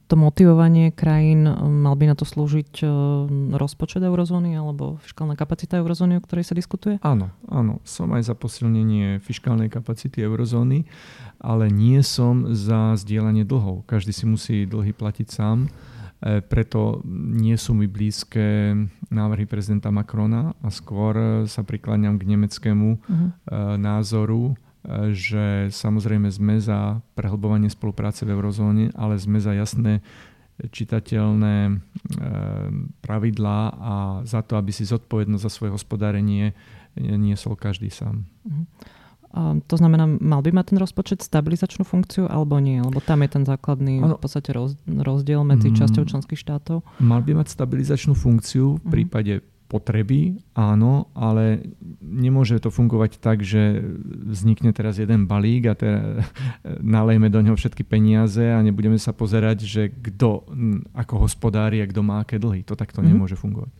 [0.06, 5.82] to motivovanie krajín, um, mal by na to slúžiť um, rozpočet eurozóny alebo fiskálna kapacita
[5.82, 7.02] eurozóny, o ktorej sa diskutuje?
[7.02, 7.82] Áno, áno.
[7.82, 10.86] Som aj za posilnenie fiskálnej kapacity eurozóny,
[11.42, 13.90] ale nie som za zdieľanie dlhov.
[13.90, 15.66] Každý si musí dlhy platiť sám.
[15.66, 18.78] E, preto nie sú mi blízke
[19.10, 23.28] návrhy prezidenta Macrona a skôr sa prikláňam k nemeckému uh-huh.
[23.74, 24.54] názoru,
[25.12, 30.00] že samozrejme sme za prehlbovanie spolupráce v eurozóne, ale sme za jasné
[30.60, 31.72] čitateľné e,
[33.00, 33.94] pravidlá a
[34.28, 36.52] za to, aby si zodpovednosť za svoje hospodárenie
[36.96, 38.28] niesol každý sám.
[39.30, 42.82] A to znamená, mal by mať ten rozpočet stabilizačnú funkciu alebo nie?
[42.82, 44.18] Lebo tam je ten základný ano.
[44.18, 44.50] v podstate
[44.84, 46.82] rozdiel medzi mm, časťou členských štátov.
[46.98, 48.90] Mal by mať stabilizačnú funkciu v mhm.
[48.90, 49.34] prípade
[49.70, 51.70] potreby, áno, ale
[52.02, 53.78] nemôže to fungovať tak, že
[54.26, 56.26] vznikne teraz jeden balík a teda
[56.98, 60.50] nalejme do neho všetky peniaze a nebudeme sa pozerať, že kto
[60.90, 62.66] ako hospodári a kto má aké dlhy.
[62.66, 63.14] To takto mm-hmm.
[63.14, 63.70] nemôže fungovať.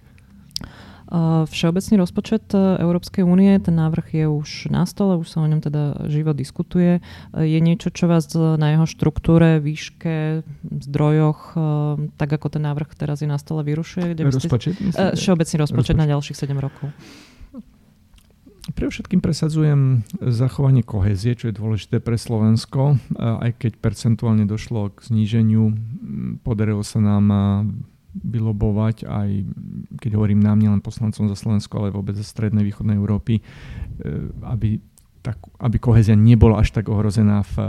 [1.51, 5.59] Všeobecný rozpočet e, Európskej únie, ten návrh je už na stole, už sa o ňom
[5.59, 7.03] teda živo diskutuje.
[7.35, 11.61] Je niečo, čo vás na jeho štruktúre, výške, zdrojoch, e,
[12.15, 14.15] tak ako ten návrh teraz je na stole, vyrušuje?
[14.15, 14.79] Kde rozpočet?
[14.79, 15.19] Ste...
[15.19, 16.95] Všeobecný rozpočet, rozpočet na ďalších 7 rokov.
[18.71, 23.03] Pre všetkým presadzujem zachovanie kohézie, čo je dôležité pre Slovensko.
[23.19, 25.75] Aj keď percentuálne došlo k zníženiu,
[26.47, 27.25] podarilo sa nám
[28.15, 29.29] vylobovať aj,
[30.03, 33.43] keď hovorím nám, nielen poslancom za Slovensko, ale vôbec za strednej východnej Európy, e,
[34.43, 34.83] aby,
[35.23, 37.65] tak, aby kohezia nebola až tak ohrozená v e,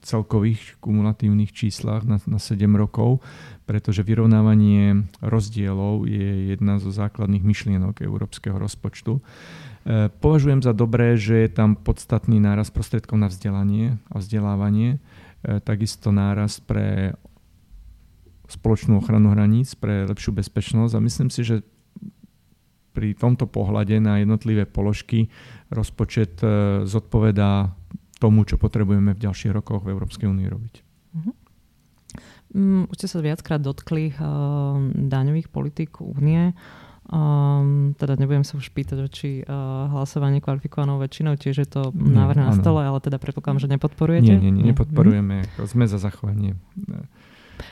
[0.00, 3.20] celkových kumulatívnych číslach na, na 7 rokov,
[3.68, 9.20] pretože vyrovnávanie rozdielov je jedna zo základných myšlienok európskeho rozpočtu.
[9.20, 9.22] E,
[10.08, 15.04] považujem za dobré, že je tam podstatný náraz prostriedkov na vzdelanie a vzdelávanie,
[15.42, 17.18] takisto náraz pre
[18.52, 21.56] spoločnú ochranu hraníc, pre lepšiu bezpečnosť a myslím si, že
[22.92, 25.32] pri tomto pohľade na jednotlivé položky
[25.72, 27.72] rozpočet e, zodpovedá
[28.20, 30.74] tomu, čo potrebujeme v ďalších rokoch v Európskej únii robiť.
[31.16, 31.34] Uh-huh.
[32.52, 36.52] Um, už ste sa viackrát dotkli uh, daňových politík únie.
[37.10, 42.38] Um, teda nebudem sa už pýtať, či uh, hlasovanie kvalifikovanou väčšinou, tiež je to návrh
[42.38, 44.32] na stole, ale teda predpokladám, že nepodporujete?
[44.32, 45.42] Nie, nie, nie, nepodporujeme.
[45.42, 45.66] Nie.
[45.66, 46.54] Sme za zachovanie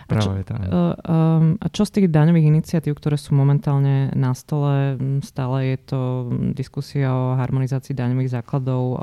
[0.08, 4.96] a čo, uh, um, a čo z tých daňových iniciatív, ktoré sú momentálne na stole,
[5.22, 6.00] stále je to
[6.54, 9.02] diskusia o harmonizácii daňových základov,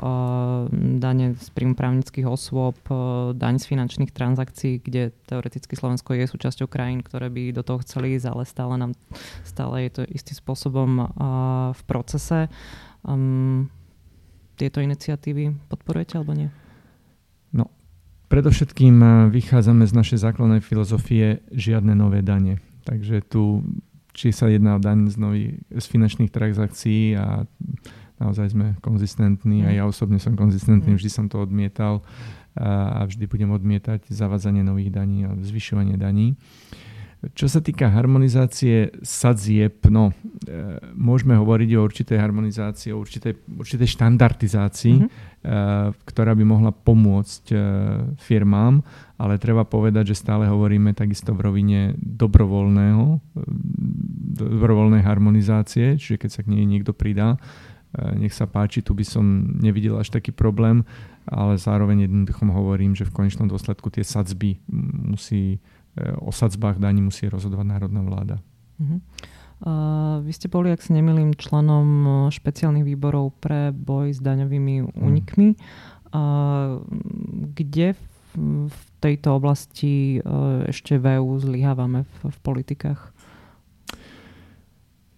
[1.00, 6.68] dane z príjmu právnických osôb, uh, daň z finančných transakcií, kde teoreticky Slovensko je súčasťou
[6.68, 8.92] krajín, ktoré by do toho chceli ísť, ale stále, nám,
[9.44, 11.10] stále je to istým spôsobom
[11.72, 12.48] v procese.
[13.06, 13.70] Um,
[14.58, 16.50] tieto iniciatívy podporujete alebo nie?
[18.28, 22.60] Predovšetkým eh, vychádzame z našej základnej filozofie žiadne nové dane.
[22.84, 23.64] Takže tu,
[24.12, 27.44] či sa jedná o daň z, nový, z finančných transakcií a
[28.20, 30.98] naozaj sme konzistentní a ja osobne som konzistentný, mm.
[30.98, 32.02] vždy som to odmietal
[32.58, 36.34] a vždy budem odmietať zavádzanie nových daní a zvyšovanie daní.
[37.18, 40.14] Čo sa týka harmonizácie sadzieb, no,
[40.46, 45.10] e, môžeme hovoriť o určitej harmonizácii, o určitej, určitej štandardizácii, mm-hmm.
[45.10, 45.58] e,
[46.06, 47.56] ktorá by mohla pomôcť e,
[48.22, 48.86] firmám,
[49.18, 53.18] ale treba povedať, že stále hovoríme takisto v rovine dobrovoľného
[54.38, 57.34] dobrovoľnej harmonizácie, čiže keď sa k nej niekto pridá,
[58.14, 59.24] nech sa páči, tu by som
[59.58, 60.84] nevidel až taký problém,
[61.24, 64.60] ale zároveň jednoducho hovorím, že v konečnom dôsledku tie sadzby
[65.08, 65.58] musí,
[66.18, 68.36] o sadzbách daní musí rozhodovať národná vláda.
[68.78, 69.00] Uh-huh.
[69.58, 75.58] Uh, vy ste boli, ak si nemilím, členom špeciálnych výborov pre boj s daňovými únikmi.
[76.08, 76.78] Uh,
[77.58, 78.04] kde v,
[78.70, 83.10] v tejto oblasti uh, ešte v EU zlyhávame v, v politikách?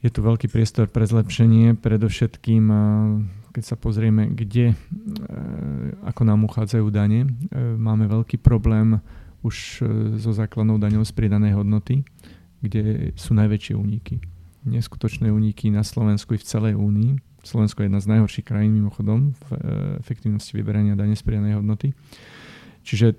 [0.01, 2.64] Je tu veľký priestor pre zlepšenie, predovšetkým
[3.51, 4.79] keď sa pozrieme, kde,
[6.07, 7.27] ako nám uchádzajú dane.
[7.77, 9.03] Máme veľký problém
[9.40, 9.83] už
[10.20, 12.05] so základnou daňou z pridanej hodnoty,
[12.61, 14.20] kde sú najväčšie úniky.
[14.68, 17.16] Neskutočné úniky na Slovensku i v celej únii.
[17.40, 19.48] Slovensko je jedna z najhorších krajín mimochodom v
[19.96, 21.96] efektivnosti vyberania dane z pridanej hodnoty.
[22.85, 23.16] Čiže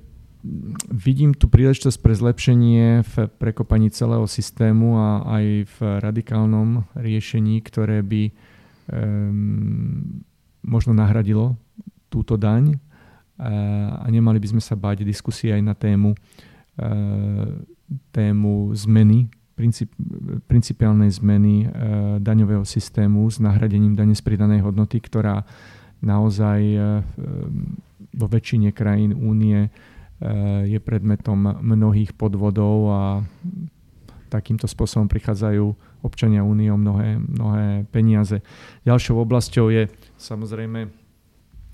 [0.89, 5.10] vidím tu príležitosť pre zlepšenie v prekopaní celého systému a
[5.41, 10.21] aj v radikálnom riešení, ktoré by um,
[10.62, 11.57] možno nahradilo
[12.13, 12.77] túto daň
[13.41, 17.49] a nemali by sme sa báť diskusie aj na tému, uh,
[18.13, 19.89] tému zmeny, princip,
[20.45, 21.71] principiálnej zmeny uh,
[22.21, 25.41] daňového systému s nahradením dane z pridanej hodnoty, ktorá
[26.06, 27.01] naozaj uh,
[28.13, 29.71] vo väčšine krajín únie
[30.69, 33.01] je predmetom mnohých podvodov a
[34.30, 35.65] takýmto spôsobom prichádzajú
[36.06, 38.45] občania únie o mnohé, mnohé peniaze.
[38.86, 39.89] Ďalšou oblasťou je
[40.21, 41.00] samozrejme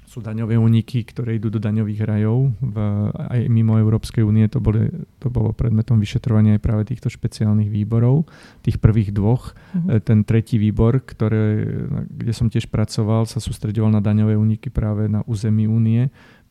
[0.07, 2.55] sú daňové úniky, ktoré idú do daňových rajov.
[2.63, 2.77] V,
[3.11, 4.87] aj mimo Európskej únie to, boli,
[5.19, 8.23] to bolo predmetom vyšetrovania aj práve týchto špeciálnych výborov.
[8.63, 9.51] Tých prvých dvoch.
[9.51, 10.07] Mm-hmm.
[10.07, 11.67] Ten tretí výbor, ktoré,
[12.07, 16.07] kde som tiež pracoval, sa sústredoval na daňové úniky práve na území únie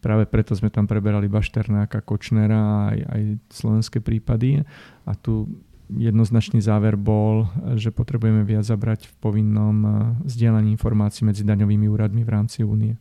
[0.07, 4.63] Práve preto sme tam preberali Bašternáka, Kočnera aj, aj slovenské prípady.
[5.03, 5.51] A tu
[5.91, 9.91] jednoznačný záver bol, že potrebujeme viac zabrať v povinnom eh,
[10.31, 12.95] zdieľaní informácií medzi daňovými úradmi v rámci únie.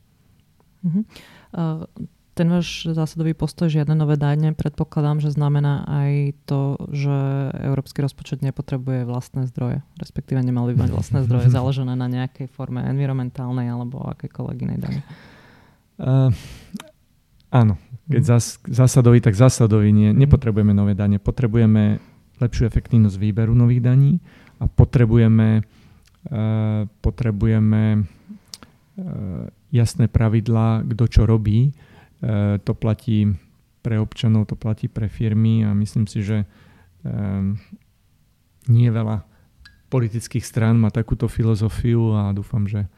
[0.86, 1.02] Uh-huh.
[1.52, 1.90] Uh,
[2.36, 7.16] ten váš zásadový postoj, žiadne nové dane, predpokladám, že znamená aj to, že
[7.64, 12.84] európsky rozpočet nepotrebuje vlastné zdroje, respektíve nemal by mať vlastné zdroje založené na nejakej forme
[12.84, 15.02] environmentálnej alebo akékoľvek inej dane.
[15.96, 16.30] Uh,
[17.56, 17.80] Áno,
[18.12, 18.30] keď mhm.
[18.36, 20.12] zás, zásadový, tak zásadový nie.
[20.12, 20.28] Mhm.
[20.28, 22.04] Nepotrebujeme nové dane, potrebujeme
[22.36, 24.20] lepšiu efektívnosť výberu nových daní
[24.60, 31.76] a potrebujeme, uh, potrebujeme uh, jasné pravidlá, kto čo robí.
[32.24, 33.36] Uh, to platí
[33.84, 36.48] pre občanov, to platí pre firmy a myslím si, že
[37.04, 37.60] um,
[38.72, 39.28] nie veľa
[39.92, 42.90] politických strán má takúto filozofiu a dúfam, že,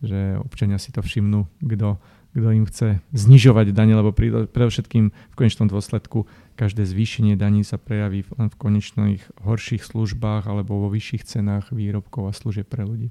[0.00, 5.66] že občania si to všimnú, kto kto im chce znižovať dane, lebo predovšetkým v konečnom
[5.66, 11.74] dôsledku každé zvýšenie daní sa prejaví len v konečných horších službách alebo vo vyšších cenách
[11.74, 13.10] výrobkov a služieb pre ľudí.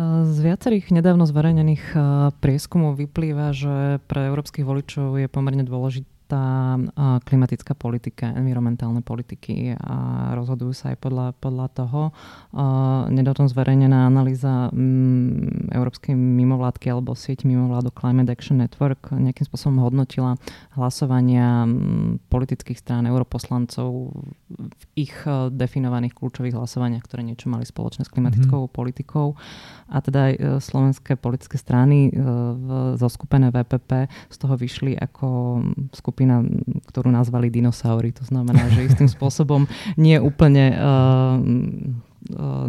[0.00, 2.02] Z viacerých nedávno zverejnených eh,
[2.40, 6.80] prieskumov vyplýva, že pre európskych voličov je pomerne dôležité tá
[7.28, 12.00] klimatická politika, environmentálne politiky a rozhodujú sa aj podľa, podľa toho.
[13.12, 20.40] Nedávno zverejnená analýza mm, Európskej mimovládky alebo sieť mimovládok Climate Action Network nejakým spôsobom hodnotila
[20.72, 24.16] hlasovania mm, politických strán europoslancov
[24.48, 28.76] v ich e, definovaných kľúčových hlasovaniach, ktoré niečo mali spoločné s klimatickou mm-hmm.
[28.76, 29.34] politikou.
[29.90, 32.10] A teda aj e, slovenské politické strany e,
[32.96, 36.46] zoskupené VPP z toho vyšli ako skupina skupina,
[36.86, 38.14] ktorú nazvali dinosaury.
[38.14, 39.66] To znamená, že istým spôsobom
[39.98, 41.34] nie úplne uh,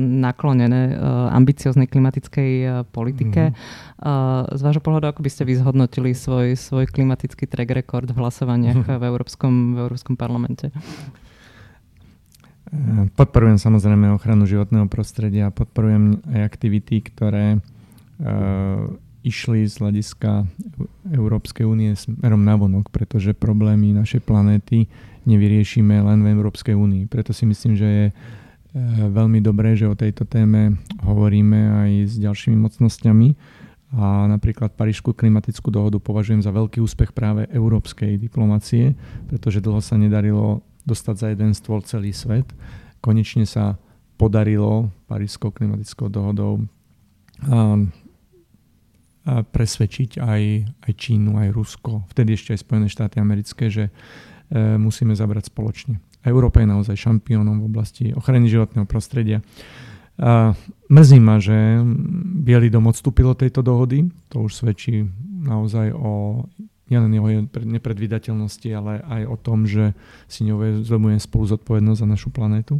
[0.01, 3.53] naklonené uh, ambicioznej klimatickej politike.
[4.01, 8.89] Uh, z vášho pohľadu, ako by ste vyzhodnotili svoj, svoj klimatický track record v hlasovaniach
[9.01, 10.73] v, Európskom, v Európskom parlamente?
[13.13, 17.61] Podporujem samozrejme ochranu životného prostredia, podporujem aj aktivity, ktoré
[19.23, 20.43] išli z hľadiska
[21.15, 24.91] Európskej únie smerom navonok, pretože problémy našej planéty
[25.23, 27.07] nevyriešime len v Európskej únii.
[27.07, 28.13] Preto si myslím, že je e,
[29.07, 33.27] veľmi dobré, že o tejto téme hovoríme aj s ďalšími mocnosťami
[33.95, 38.97] a napríklad Parížskú klimatickú dohodu považujem za veľký úspech práve európskej diplomacie,
[39.31, 42.49] pretože dlho sa nedarilo dostať za jeden stôl celý svet.
[42.99, 43.79] Konečne sa
[44.19, 46.67] podarilo Parížskou klimatickou dohodou
[49.23, 50.41] presvedčiť aj,
[50.83, 53.91] aj Čínu, aj Rusko, vtedy ešte aj Spojené štáty americké, že e,
[54.75, 56.03] musíme zabrať spoločne.
[56.27, 59.39] Európa je naozaj šampiónom v oblasti ochrany životného prostredia.
[60.19, 60.53] A
[60.91, 61.81] mrzí ma, že
[62.43, 64.07] Bielý dom odstúpil od tejto dohody.
[64.31, 65.07] To už svedčí
[65.43, 66.45] naozaj o
[66.91, 67.27] nielen jeho
[67.63, 69.97] nepredvydateľnosti, ale aj o tom, že
[70.29, 72.77] si neuvedomuje spolu zodpovednosť za našu planétu.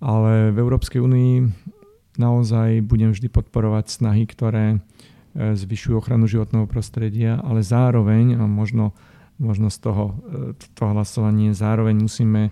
[0.00, 1.34] Ale v Európskej únii
[2.16, 4.80] naozaj budem vždy podporovať snahy, ktoré
[5.36, 8.96] zvyšujú ochranu životného prostredia, ale zároveň, a možno,
[9.36, 10.16] možno z toho
[10.72, 12.48] to hlasovanie, zároveň musíme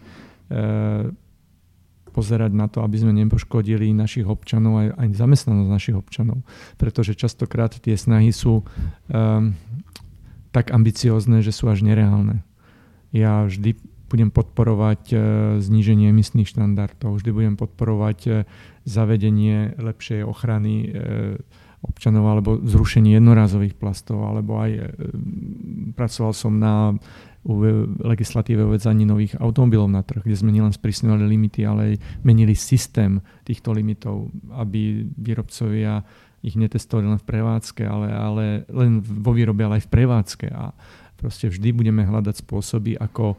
[2.14, 6.46] pozerať na to, aby sme nepoškodili našich občanov aj, aj zamestnanosť našich občanov.
[6.78, 9.50] Pretože častokrát tie snahy sú um,
[10.54, 12.46] tak ambiciózne, že sú až nereálne.
[13.10, 13.74] Ja vždy
[14.06, 15.10] budem podporovať
[15.58, 18.46] zníženie emisných štandardov, vždy budem podporovať
[18.86, 20.94] zavedenie lepšej ochrany
[21.84, 24.84] občanov alebo zrušenie jednorázových plastov, alebo aj uh,
[25.94, 26.96] pracoval som na
[28.00, 33.20] legislatíve uvedzaní nových automobilov na trh, kde sme nielen sprísňovali limity, ale aj menili systém
[33.44, 36.00] týchto limitov, aby výrobcovia
[36.40, 40.46] ich netestovali len v prevádzke, ale, ale len vo výrobe, ale aj v prevádzke.
[40.52, 40.72] A
[41.20, 43.36] proste vždy budeme hľadať spôsoby, ako e,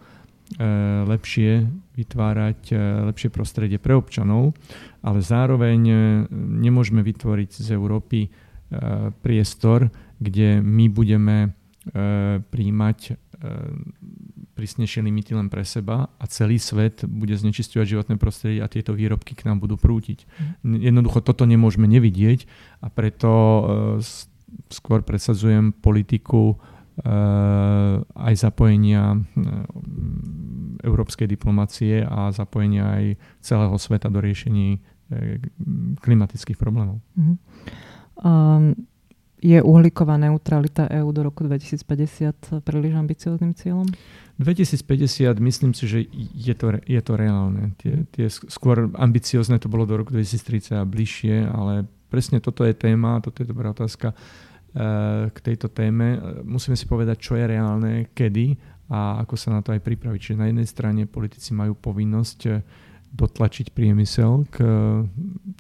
[1.10, 1.66] lepšie
[1.96, 2.76] vytvárať e,
[3.10, 4.54] lepšie prostredie pre občanov,
[5.02, 5.96] ale zároveň e,
[6.66, 8.30] nemôžeme vytvoriť z Európy e,
[9.24, 9.90] priestor,
[10.20, 11.50] kde my budeme e,
[12.44, 13.22] príjmať
[14.56, 19.36] prísnejšie limity len pre seba a celý svet bude znečisťovať životné prostredie a tieto výrobky
[19.36, 20.24] k nám budú prútiť.
[20.64, 20.82] Mhm.
[20.82, 22.48] Jednoducho toto nemôžeme nevidieť
[22.80, 23.30] a preto
[24.72, 26.58] skôr presadzujem politiku
[28.16, 29.20] aj zapojenia
[30.86, 33.06] európskej diplomácie a zapojenia aj
[33.42, 34.80] celého sveta do riešení
[36.02, 36.98] klimatických problémov.
[38.18, 38.74] Um,
[39.46, 43.86] je uhlíková neutralita EÚ do roku 2050 príliš ambicióznym cieľom?
[44.42, 46.00] 2050 myslím si, že
[46.34, 47.78] je to, je to reálne.
[47.78, 52.74] Tie, tie skôr ambiciozne to bolo do roku 2030 a bližšie, ale presne toto je
[52.74, 56.18] téma, toto je dobrá otázka uh, k tejto téme.
[56.42, 60.20] Musíme si povedať, čo je reálne, kedy a ako sa na to aj pripraviť.
[60.22, 62.62] Čiže na jednej strane politici majú povinnosť eh,
[63.16, 64.60] dotlačiť priemysel k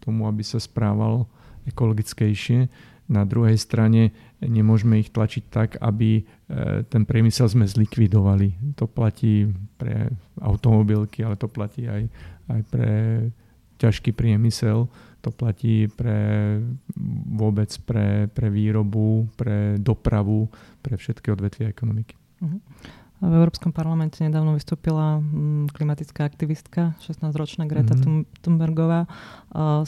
[0.03, 1.23] tomu, aby sa správal
[1.63, 2.67] ekologickejšie
[3.05, 6.23] na druhej strane nemôžeme ich tlačiť tak, aby e,
[6.89, 8.75] ten priemysel sme zlikvidovali.
[8.81, 9.45] To platí
[9.77, 10.09] pre
[10.41, 12.09] automobilky, ale to platí aj,
[12.49, 12.93] aj pre
[13.77, 14.89] ťažký priemysel,
[15.21, 16.57] to platí pre
[17.29, 20.49] vôbec pre, pre výrobu, pre dopravu,
[20.81, 22.17] pre všetky odvetvia ekonomiky.
[22.41, 22.61] Uh-huh.
[23.23, 28.43] V Európskom parlamente nedávno vystúpila mm, klimatická aktivistka, 16-ročná Greta mm-hmm.
[28.43, 29.07] Thunbergová.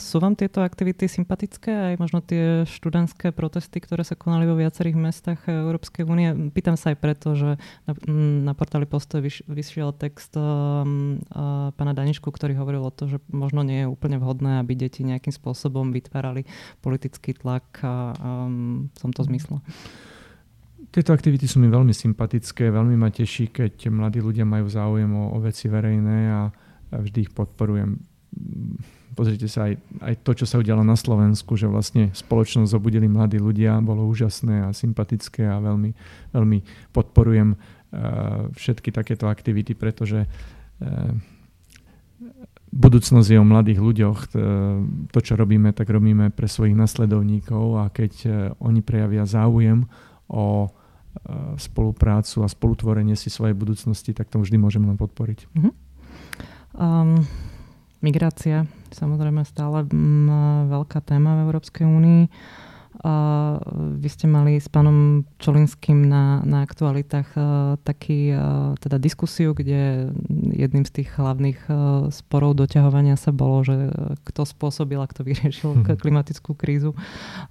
[0.00, 1.92] Sú vám tieto aktivity sympatické?
[1.92, 6.32] Aj možno tie študentské protesty, ktoré sa konali vo viacerých mestách Európskej únie?
[6.56, 11.68] Pýtam sa aj preto, že na, mm, na portáli Postoj vyš, vyšiel text um, uh,
[11.76, 15.36] pána Daničku, ktorý hovoril o to, že možno nie je úplne vhodné, aby deti nejakým
[15.36, 16.48] spôsobom vytvárali
[16.80, 19.60] politický tlak a, um, v tomto zmysle.
[20.88, 25.36] Tieto aktivity sú mi veľmi sympatické, veľmi ma teší, keď mladí ľudia majú záujem o,
[25.36, 26.42] o veci verejné a,
[26.92, 28.00] a vždy ich podporujem.
[29.12, 33.36] Pozrite sa aj, aj to, čo sa udialo na Slovensku, že vlastne spoločnosť zobudili mladí
[33.36, 35.90] ľudia, bolo úžasné a sympatické a veľmi,
[36.32, 36.58] veľmi
[36.94, 41.12] podporujem uh, všetky takéto aktivity, pretože uh,
[42.68, 44.18] budúcnosť je o mladých ľuďoch.
[45.08, 48.12] To, čo robíme, tak robíme pre svojich nasledovníkov a keď
[48.60, 49.88] oni prejavia záujem
[50.28, 50.68] o
[51.58, 55.50] spoluprácu a spolutvorenie si svojej budúcnosti, tak to vždy môžeme len podporiť.
[55.54, 55.72] Uh-huh.
[56.78, 57.26] Um,
[58.00, 60.30] migrácia, samozrejme stále m,
[60.70, 62.22] veľká téma v Európskej únii.
[62.98, 63.62] Uh,
[63.94, 70.10] vy ste mali s pánom Čolinským na, na aktualitách uh, taký, uh, teda diskusiu, kde
[70.50, 73.94] jedným z tých hlavných uh, sporov doťahovania sa bolo, že
[74.26, 75.94] kto spôsobil a kto vyriešil hmm.
[75.94, 76.98] klimatickú krízu.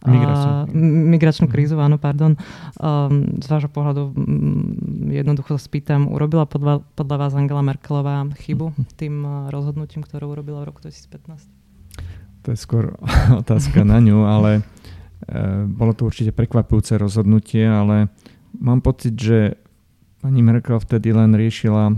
[0.04, 0.52] Migračnú.
[0.52, 0.68] Uh,
[1.16, 2.36] migračnú krízu, áno, pardon.
[2.84, 8.76] Um, z vášho pohľadu um, jednoducho sa spýtam, urobila podľa, podľa vás Angela Merkelová chybu
[9.00, 11.48] tým uh, rozhodnutím, ktoré urobila v roku 2015?
[12.44, 12.96] To je skôr
[13.42, 14.64] otázka na ňu, ale
[15.68, 18.14] bolo to určite prekvapujúce rozhodnutie, ale
[18.54, 19.58] mám pocit, že
[20.22, 21.96] pani Merkel vtedy len riešila eh,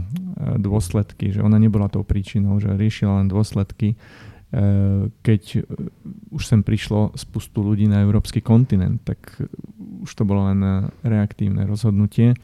[0.60, 5.66] dôsledky, že ona nebola tou príčinou, že riešila len dôsledky, eh, keď
[6.30, 9.40] už sem prišlo spustu ľudí na európsky kontinent, tak
[10.00, 12.38] už to bolo len reaktívne rozhodnutie.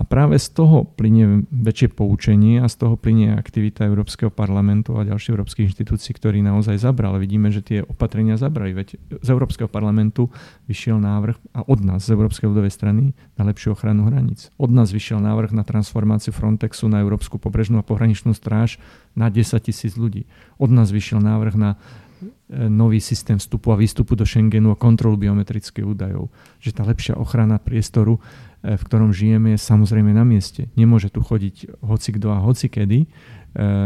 [0.00, 5.04] A práve z toho plinie väčšie poučenie a z toho plinie aktivita Európskeho parlamentu a
[5.04, 7.20] ďalších európskych inštitúcií, ktorí naozaj zabrali.
[7.20, 8.72] Vidíme, že tie opatrenia zabrali.
[8.72, 10.32] Veď z Európskeho parlamentu
[10.72, 14.48] vyšiel návrh a od nás, z Európskej ľudovej strany, na lepšiu ochranu hraníc.
[14.56, 18.80] Od nás vyšiel návrh na transformáciu Frontexu na Európsku pobrežnú a pohraničnú stráž
[19.12, 20.24] na 10 tisíc ľudí.
[20.56, 21.76] Od nás vyšiel návrh na
[22.48, 26.32] e, nový systém vstupu a výstupu do Schengenu a kontrolu biometrických údajov.
[26.64, 28.16] Že tá lepšia ochrana priestoru
[28.60, 30.68] v ktorom žijeme, je samozrejme na mieste.
[30.76, 33.08] Nemôže tu chodiť hoci a hoci kedy.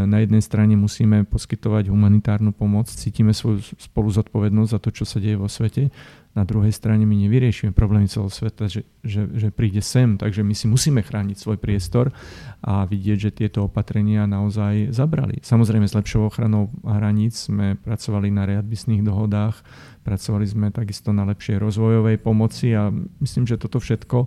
[0.04, 5.16] na jednej strane musíme poskytovať humanitárnu pomoc, cítime svoju spolu zodpovednosť za to, čo sa
[5.22, 5.88] deje vo svete.
[6.34, 10.50] Na druhej strane my nevyriešime problémy celého sveta, že, že, že príde sem, takže my
[10.50, 12.10] si musíme chrániť svoj priestor
[12.58, 15.38] a vidieť, že tieto opatrenia naozaj zabrali.
[15.46, 19.62] Samozrejme s lepšou ochranou hraníc sme pracovali na readmisných dohodách,
[20.02, 22.90] pracovali sme takisto na lepšej rozvojovej pomoci a
[23.22, 24.26] myslím, že toto všetko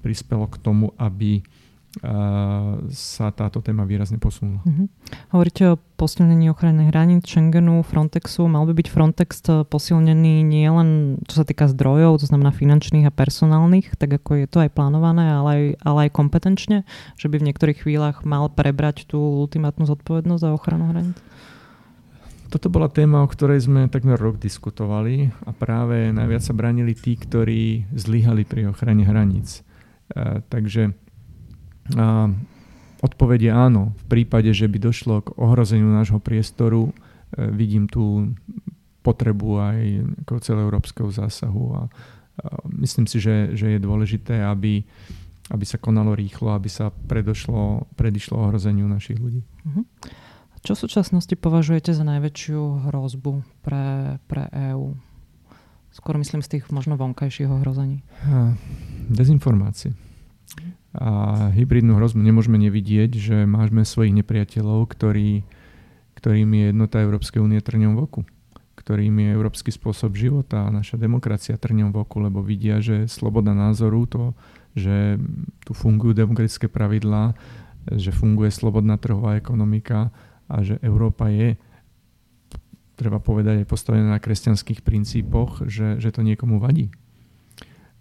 [0.00, 1.42] prispelo k tomu, aby
[2.94, 4.62] sa táto téma výrazne posunula.
[4.62, 4.86] Uh-huh.
[5.34, 8.46] Hovoríte o posilnení ochrany hraníc Schengenu, Frontexu.
[8.46, 13.10] Mal by byť Frontex e, posilnený nie len čo sa týka zdrojov, to znamená finančných
[13.10, 16.86] a personálnych, tak ako je to aj plánované, ale aj, ale aj kompetenčne,
[17.18, 21.18] že by v niektorých chvíľach mal prebrať tú ultimátnu zodpovednosť za ochranu hraníc?
[22.50, 27.14] Toto bola téma, o ktorej sme takmer rok diskutovali a práve najviac sa bránili tí,
[27.14, 29.62] ktorí zlyhali pri ochrane hraníc.
[30.10, 30.90] E, takže
[31.94, 32.26] a
[33.06, 33.82] odpoveď je áno.
[34.02, 36.92] V prípade, že by došlo k ohrozeniu nášho priestoru, e,
[37.54, 38.34] vidím tú
[39.06, 39.78] potrebu aj
[40.26, 41.82] celoeurópskeho zásahu a
[42.78, 44.84] myslím si, že, že je dôležité, aby,
[45.52, 49.40] aby sa konalo rýchlo, aby sa predošlo, predišlo ohrozeniu našich ľudí.
[49.40, 49.84] Uh-huh.
[50.60, 54.92] Čo v súčasnosti považujete za najväčšiu hrozbu pre, pre EÚ?
[55.90, 58.04] Skôr myslím z tých možno vonkajších ohrození.
[59.10, 59.96] Dezinformácie
[60.90, 61.10] a
[61.54, 65.46] hybridnú hrozbu nemôžeme nevidieť, že máme svojich nepriateľov, ktorí,
[66.18, 68.22] ktorým je jednota Európskej únie trňom v oku
[68.80, 73.52] ktorým je európsky spôsob života a naša demokracia trňom v oku, lebo vidia, že sloboda
[73.52, 74.32] názoru, to,
[74.72, 75.20] že
[75.68, 77.36] tu fungujú demokratické pravidlá,
[77.92, 80.08] že funguje slobodná trhová ekonomika
[80.50, 81.54] a že Európa je,
[82.98, 86.90] treba povedať, je postavená na kresťanských princípoch, že, že to niekomu vadí.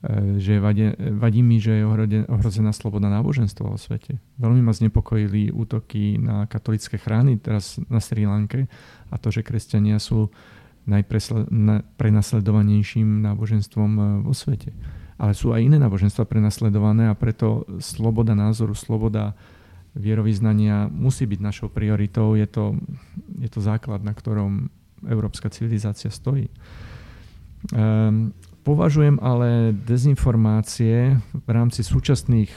[0.02, 1.86] E, že vadí, vadí mi, že je
[2.26, 4.18] ohrozená sloboda náboženstva vo svete.
[4.42, 8.66] Veľmi ma znepokojili útoky na katolické chrány teraz na Sri Lanke
[9.14, 10.34] a to, že kresťania sú
[10.90, 14.74] najprenasledovanejším náboženstvom e, vo svete.
[15.20, 19.36] Ale sú aj iné náboženstva prenasledované a preto sloboda názoru, sloboda
[20.00, 22.40] vierovýznania musí byť našou prioritou.
[22.40, 22.80] Je to,
[23.44, 24.72] je to základ, na ktorom
[25.04, 26.48] európska civilizácia stojí.
[27.76, 28.32] Um,
[28.70, 32.54] Považujem ale dezinformácie v rámci súčasných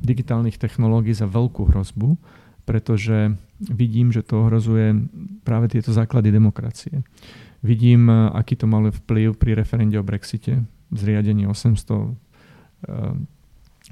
[0.00, 2.16] digitálnych technológií za veľkú hrozbu,
[2.64, 4.96] pretože vidím, že to ohrozuje
[5.44, 7.04] práve tieto základy demokracie.
[7.60, 12.08] Vidím, aký to malo vplyv pri referende o Brexite, zriadení 800 eh,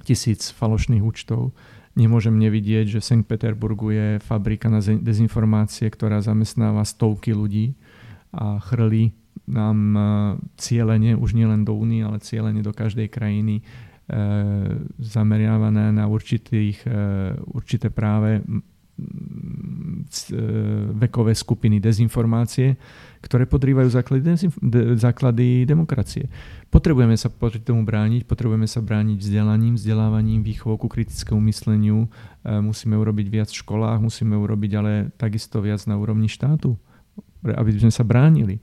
[0.07, 1.53] tisíc falošných účtov.
[1.99, 3.25] Nemôžem nevidieť, že v St.
[3.27, 7.75] Peterburgu je fabrika na dezinformácie, ktorá zamestnáva stovky ľudí
[8.31, 9.11] a chrlí
[9.51, 10.01] nám e,
[10.61, 13.63] cieľene, už nielen do Únie, ale cieľene do každej krajiny e,
[15.03, 18.47] zameriavané na určitých, e, určité práve
[20.99, 22.75] vekové skupiny dezinformácie,
[23.23, 26.27] ktoré podrývajú základy, dezinf- de- základy demokracie.
[26.71, 32.07] Potrebujeme sa proti tomu brániť, potrebujeme sa brániť vzdelaním, vzdelávaním, výchovou ku kritickému mysleniu,
[32.45, 36.79] musíme urobiť viac v školách, musíme urobiť ale takisto viac na úrovni štátu,
[37.43, 38.59] aby sme sa bránili.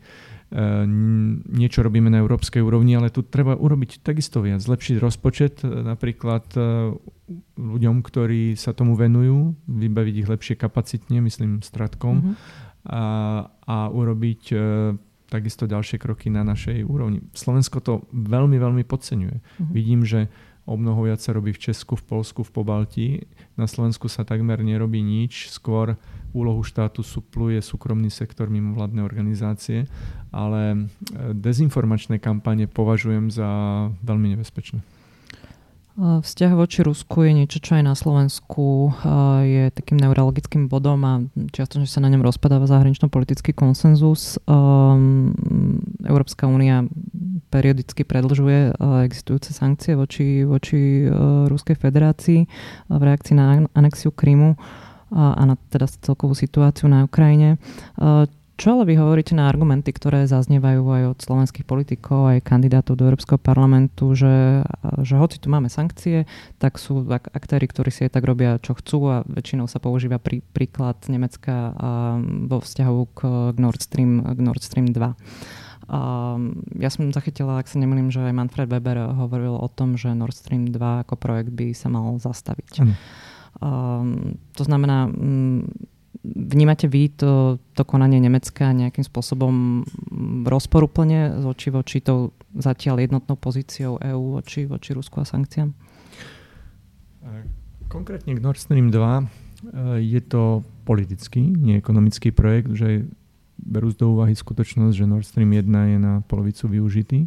[0.56, 4.64] Niečo robíme na európskej úrovni, ale tu treba urobiť takisto viac.
[4.64, 6.95] Zlepšiť rozpočet eh, napríklad eh,
[7.60, 12.36] ľuďom, ktorí sa tomu venujú, vybaviť ich lepšie kapacitne, myslím stratkom, mm-hmm.
[12.86, 13.03] a,
[13.66, 14.53] a urobiť
[15.26, 17.26] takisto ďalšie kroky na našej úrovni.
[17.34, 19.36] Slovensko to veľmi, veľmi podceňuje.
[19.41, 19.74] Mm-hmm.
[19.74, 20.30] Vidím, že
[20.70, 23.08] o mnoho viac sa robí v Česku, v Polsku, v Pobalti.
[23.58, 25.97] Na Slovensku sa takmer nerobí nič, skôr
[26.36, 29.88] úlohu štátu supluje súkromný sektor mimovládne organizácie,
[30.36, 30.78] ale e,
[31.32, 33.48] dezinformačné kampane považujem za
[34.04, 34.84] veľmi nebezpečné.
[35.96, 38.92] Vzťah voči Rusku je niečo, čo aj na Slovensku
[39.48, 41.24] je takým neurologickým bodom a
[41.56, 44.36] čiastočne sa na ňom rozpadáva zahranično-politický konsenzus.
[44.44, 45.32] Ehm,
[46.04, 46.84] Európska únia
[47.48, 48.76] periodicky predlžuje
[49.08, 51.16] existujúce sankcie voči, voči e,
[51.48, 52.44] Ruskej federácii
[52.92, 54.60] v reakcii na anexiu Krymu
[55.14, 57.62] a na teda celkovú situáciu na Ukrajine.
[58.56, 63.03] Čo ale vy hovoríte na argumenty, ktoré zaznievajú aj od slovenských politikov, aj kandidátov do
[63.12, 64.64] Európskeho parlamentu, že,
[65.03, 66.24] že hoci tu máme sankcie,
[66.56, 70.24] tak sú ak- aktéry, ktorí si aj tak robia, čo chcú a väčšinou sa používa
[70.24, 71.76] prí, príklad Nemecka
[72.47, 73.20] vo vzťahu k,
[73.51, 75.03] k, Nord Stream, k Nord Stream 2.
[75.86, 80.16] Um, ja som zachytila, ak sa nemýlim, že aj Manfred Weber hovoril o tom, že
[80.16, 82.88] Nord Stream 2 ako projekt by sa mal zastaviť.
[82.88, 82.95] Mm.
[83.62, 85.64] Um, to znamená, um,
[86.24, 89.86] vnímate vy to, to konanie Nemecka nejakým spôsobom
[90.47, 95.70] rozporuplne voči voči tou zatiaľ jednotnou pozíciou EÚ voči, voči Rusku a sankciám?
[97.88, 103.08] Konkrétne k Nord Stream 2 je to politický, nie ekonomický projekt, že
[103.56, 107.26] berú do úvahy skutočnosť, že Nord Stream 1 je na polovicu využitý.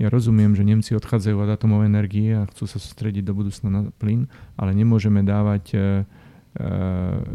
[0.00, 3.80] Ja rozumiem, že Nemci odchádzajú od atomovej energie a chcú sa sústrediť do budúcna na
[4.00, 6.68] plyn, ale nemôžeme dávať e, e,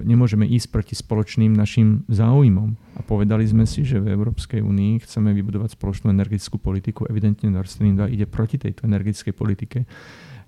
[0.01, 2.73] nemôžeme ísť proti spoločným našim záujmom.
[2.97, 7.05] A povedali sme si, že v Európskej únii chceme vybudovať spoločnú energetickú politiku.
[7.05, 9.85] Evidentne Nord Stream 2 ide proti tejto energetickej politike.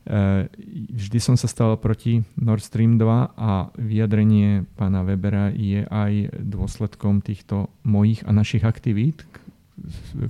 [0.07, 0.47] Eh,
[0.95, 7.19] vždy som sa stal proti Nord Stream 2 a vyjadrenie pána Webera je aj dôsledkom
[7.19, 9.27] týchto mojich a našich aktivít,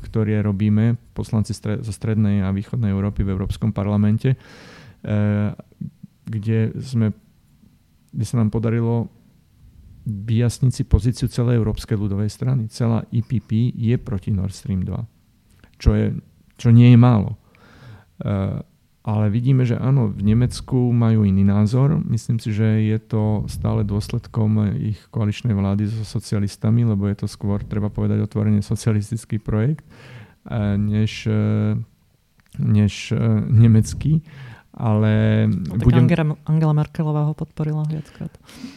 [0.09, 5.51] ktoré robíme poslanci zo strednej a východnej Európy v Európskom parlamente, eh,
[6.27, 7.15] kde, sme,
[8.11, 9.07] kde sa nám podarilo
[10.07, 12.71] vyjasniť si pozíciu celej Európskej ľudovej strany.
[12.71, 14.95] Celá IPP je proti Nord Stream 2,
[15.79, 16.15] čo, je,
[16.55, 17.35] čo nie je málo.
[19.07, 21.95] Ale vidíme, že áno, v Nemecku majú iný názor.
[22.11, 27.27] Myslím si, že je to stále dôsledkom ich koaličnej vlády so socialistami, lebo je to
[27.31, 29.87] skôr, treba povedať, otvorene socialistický projekt,
[30.51, 31.79] eh, než, eh,
[32.59, 34.27] než eh, nemecký.
[34.75, 36.03] Ale no, budem...
[36.05, 38.29] Angela, Angela Merkelová ho podporila viackrát.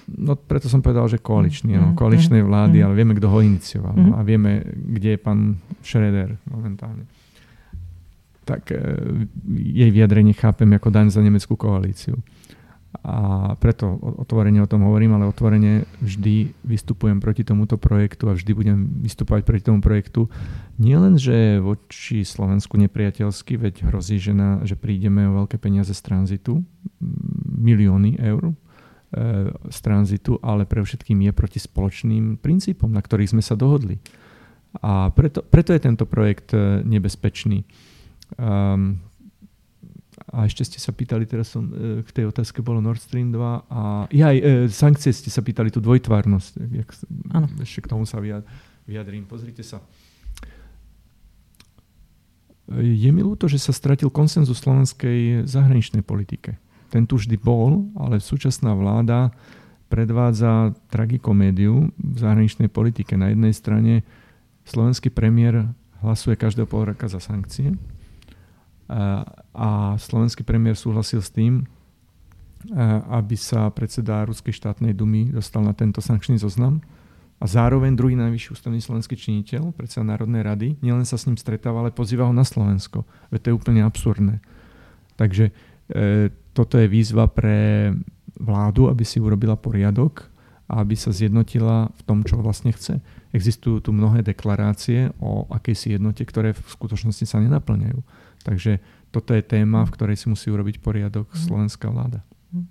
[0.09, 2.85] No preto som povedal, že koaličný, mm, no, koaličnej vlády, mm.
[2.87, 4.07] ale vieme, kto ho inicioval mm.
[4.09, 7.05] no, a vieme, kde je pán Schröder momentálne
[8.45, 8.81] tak e,
[9.51, 12.19] jej vyjadrenie chápem ako daň za nemeckú koalíciu.
[13.07, 18.51] A preto otvorene o tom hovorím, ale otvorene vždy vystupujem proti tomuto projektu a vždy
[18.51, 20.27] budem vystupovať proti tomu projektu.
[20.75, 26.03] Nielen, že voči Slovensku nepriateľsky, veď hrozí, že, na, že prídeme o veľké peniaze z
[26.03, 26.67] tranzitu,
[27.47, 28.55] milióny eur e,
[29.71, 34.03] z tranzitu, ale pre všetkým je proti spoločným princípom, na ktorých sme sa dohodli.
[34.83, 37.63] A preto, preto je tento projekt e, nebezpečný.
[38.39, 39.03] Um,
[40.31, 43.67] a ešte ste sa pýtali, teraz som e, k tej otázke bolo Nord Stream 2
[43.67, 46.53] a ja aj e, sankcie ste sa pýtali, tú dvojtvárnosť.
[46.71, 46.89] Jak,
[47.67, 49.27] Ešte k tomu sa vyjadrím.
[49.27, 49.83] Pozrite sa.
[52.71, 56.55] Je mi ľúto, že sa stratil konsenzus slovenskej zahraničnej politike.
[56.95, 59.35] Ten tu vždy bol, ale súčasná vláda
[59.91, 63.19] predvádza tragikomédiu v zahraničnej politike.
[63.19, 64.07] Na jednej strane
[64.63, 65.67] slovenský premiér
[65.99, 67.75] hlasuje každého pol roka za sankcie,
[69.55, 71.63] a slovenský premiér súhlasil s tým,
[73.09, 76.83] aby sa predseda Ruskej štátnej dumy dostal na tento sankčný zoznam.
[77.41, 81.81] A zároveň druhý najvyšší ústavný slovenský činiteľ, predseda Národnej rady, nielen sa s ním stretáva,
[81.81, 83.09] ale pozýva ho na Slovensko.
[83.33, 84.45] Veď to je úplne absurdné.
[85.17, 85.53] Takže e,
[86.53, 87.91] toto je výzva pre
[88.37, 90.29] vládu, aby si urobila poriadok
[90.69, 93.01] a aby sa zjednotila v tom, čo vlastne chce.
[93.33, 98.05] Existujú tu mnohé deklarácie o akejsi jednote, ktoré v skutočnosti sa nenaplňajú.
[98.45, 98.81] Takže
[99.11, 101.39] toto je téma, v ktorej si musí urobiť poriadok mhm.
[101.39, 102.21] slovenská vláda.
[102.51, 102.67] Mhm.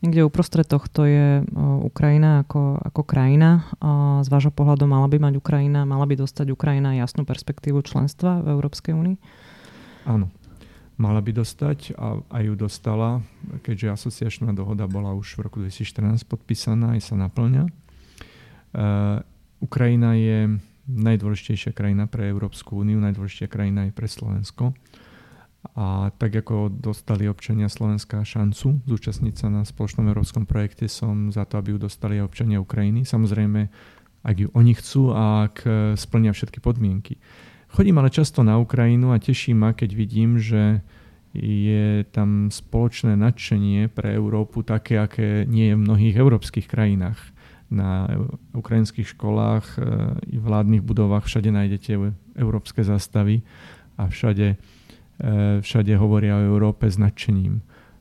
[0.00, 1.44] Niekde uprostred tohto je
[1.84, 3.68] Ukrajina ako, ako krajina.
[4.24, 8.56] Z vášho pohľadu mala by mať Ukrajina, mala by dostať Ukrajina jasnú perspektívu členstva v
[8.56, 9.16] Európskej únii?
[10.08, 10.32] Áno.
[11.00, 13.24] Mala by dostať a aj ju dostala,
[13.64, 17.64] keďže asociačná dohoda bola už v roku 2014 podpísaná, aj sa naplňa.
[17.68, 19.24] Uh,
[19.64, 24.64] Ukrajina je najdôležitejšia krajina pre Európsku úniu, najdôležitejšia krajina aj pre Slovensko.
[25.76, 31.44] A tak ako dostali občania Slovenska šancu zúčastniť sa na spoločnom európskom projekte, som za
[31.44, 33.04] to, aby ju dostali aj občania Ukrajiny.
[33.04, 33.68] Samozrejme,
[34.24, 35.64] ak ju oni chcú a ak
[36.00, 37.20] splnia všetky podmienky.
[37.70, 40.80] Chodím ale často na Ukrajinu a teší ma, keď vidím, že
[41.36, 47.20] je tam spoločné nadšenie pre Európu také, aké nie je v mnohých európskych krajinách.
[47.70, 48.10] Na
[48.50, 51.94] ukrajinských školách e, i vládnych budovách všade nájdete
[52.34, 53.46] európske zastavy
[53.94, 54.58] a všade
[55.60, 57.60] všade hovoria o Európe s nadšením.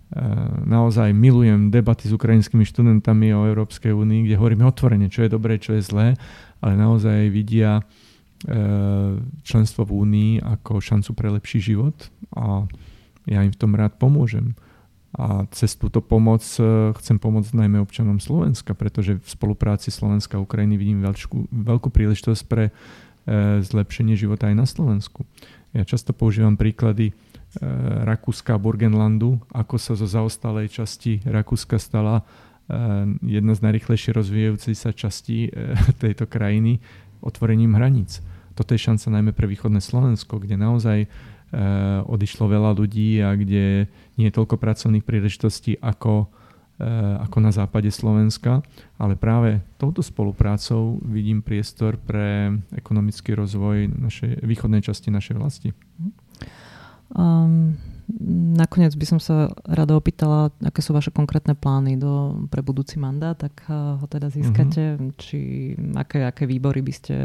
[0.10, 0.26] Eh,
[0.66, 5.62] naozaj milujem debaty s ukrajinskými študentami o Európskej únii, kde hovoríme otvorene, čo je dobré,
[5.62, 6.18] čo je zlé,
[6.66, 7.86] ale naozaj vidia eh,
[9.46, 12.66] členstvo v únii ako šancu pre lepší život a
[13.30, 14.58] ja im v tom rád pomôžem.
[15.14, 16.42] A cez túto pomoc
[17.02, 22.44] chcem pomôcť najmä občanom Slovenska, pretože v spolupráci Slovenska a Ukrajiny vidím veľkú, veľkú príležitosť
[22.46, 22.70] pre
[23.62, 25.26] zlepšenie života aj na Slovensku.
[25.70, 27.14] Ja často používam príklady e,
[28.06, 32.24] Rakúska a Burgenlandu, ako sa zo zaostalej časti Rakúska stala e,
[33.22, 36.82] jedna z najrychlejšie rozvíjajúcej sa častí e, tejto krajiny
[37.22, 38.26] otvorením hraníc.
[38.58, 41.08] Toto je šanca najmä pre východné Slovensko, kde naozaj
[42.06, 43.90] odišlo veľa ľudí a kde
[44.22, 46.30] nie je toľko pracovných príležitostí ako,
[47.20, 48.64] ako na západe Slovenska,
[48.96, 55.70] ale práve touto spoluprácou vidím priestor pre ekonomický rozvoj našej východnej časti našej vlasti.
[57.10, 57.76] Um,
[58.56, 63.38] nakoniec by som sa rada opýtala, aké sú vaše konkrétne plány do, pre budúci mandát,
[63.38, 65.12] tak ho teda získate, mm-hmm.
[65.18, 65.40] či
[65.94, 67.16] aké, aké výbory by ste,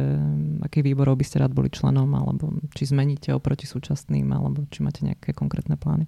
[0.61, 5.05] aké výborov by ste rád boli členom, alebo či zmeníte oproti súčasným, alebo či máte
[5.05, 6.05] nejaké konkrétne plány.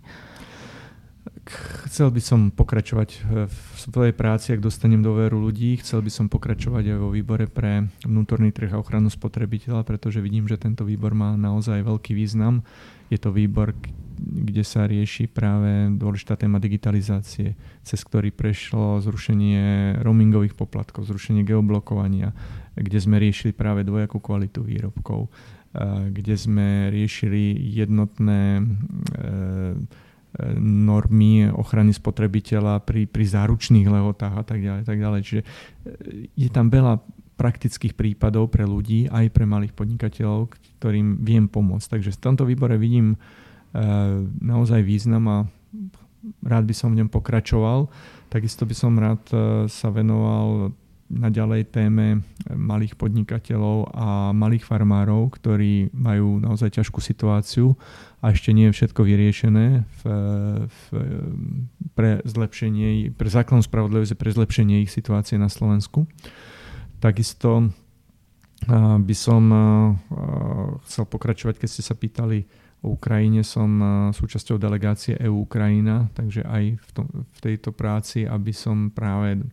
[1.87, 3.09] Chcel by som pokračovať
[3.47, 5.79] v svojej práci, ak dostanem dôveru ľudí.
[5.79, 10.51] Chcel by som pokračovať aj vo výbore pre vnútorný trh a ochranu spotrebiteľa, pretože vidím,
[10.51, 12.66] že tento výbor má naozaj veľký význam.
[13.07, 13.74] Je to výbor,
[14.18, 17.55] kde sa rieši práve dôležitá téma digitalizácie,
[17.87, 22.35] cez ktorý prešlo zrušenie roamingových poplatkov, zrušenie geoblokovania,
[22.74, 25.31] kde sme riešili práve dvojakú kvalitu výrobkov,
[26.11, 28.62] kde sme riešili jednotné e,
[30.61, 34.82] normy ochrany spotrebiteľa pri, pri záručných lehotách a tak ďalej.
[34.84, 35.20] Tak ďalej.
[35.24, 35.47] Čiže e,
[36.37, 37.01] je tam veľa
[37.37, 42.01] praktických prípadov pre ľudí, aj pre malých podnikateľov, ktorým viem pomôcť.
[42.01, 43.18] Takže v tomto výbore vidím e,
[44.41, 45.39] naozaj význam a
[46.45, 47.89] rád by som v ňom pokračoval.
[48.32, 49.37] Takisto by som rád e,
[49.68, 50.72] sa venoval
[51.07, 57.79] naďalej téme malých podnikateľov a malých farmárov, ktorí majú naozaj ťažkú situáciu
[58.23, 60.03] a ešte nie je všetko vyriešené v,
[60.67, 60.83] v,
[61.95, 66.11] pre zlepšenie, pre základnú spravodlivosť, pre zlepšenie ich situácie na Slovensku.
[66.99, 67.71] Takisto
[68.67, 69.43] by som
[70.91, 72.49] chcel pokračovať, keď ste sa pýtali
[72.83, 73.69] o Ukrajine, som
[74.11, 79.45] súčasťou delegácie EU Ukrajina, takže aj v, tom, v tejto práci, aby som práve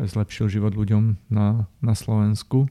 [0.00, 2.68] zlepšil život ľuďom na, na Slovensku.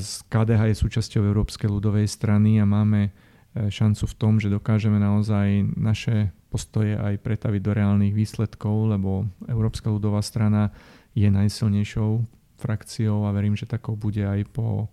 [0.00, 4.96] Z KDH je súčasťou Európskej ľudovej strany a máme e, šancu v tom, že dokážeme
[4.96, 10.72] naozaj naše postoje aj pretaviť do reálnych výsledkov, lebo Európska ľudová strana
[11.12, 12.24] je najsilnejšou
[12.56, 14.88] frakciou a verím, že takou bude aj po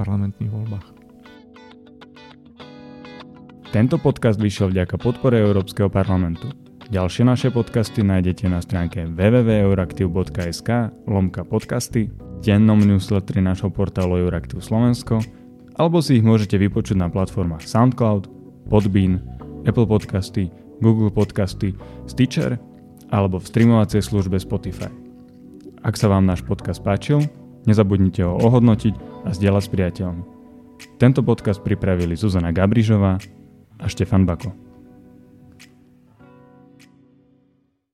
[0.00, 0.88] parlamentných voľbách.
[3.76, 6.65] Tento podcast vyšiel vďaka podpore Európskeho parlamentu.
[6.86, 12.14] Ďalšie naše podcasty nájdete na stránke www.euraktiv.sk lomka podcasty,
[12.46, 15.18] dennom newsletteri našho portálu Euraktiv Slovensko,
[15.74, 18.30] alebo si ich môžete vypočuť na platformách SoundCloud,
[18.70, 19.18] Podbean,
[19.66, 20.46] Apple Podcasty,
[20.78, 21.74] Google Podcasty,
[22.06, 22.54] Stitcher
[23.10, 24.86] alebo v streamovacej službe Spotify.
[25.82, 27.26] Ak sa vám náš podcast páčil,
[27.66, 30.22] nezabudnite ho ohodnotiť a zdieľať s priateľmi.
[31.02, 33.18] Tento podcast pripravili Zuzana Gabrižová
[33.74, 34.65] a Štefan Bako.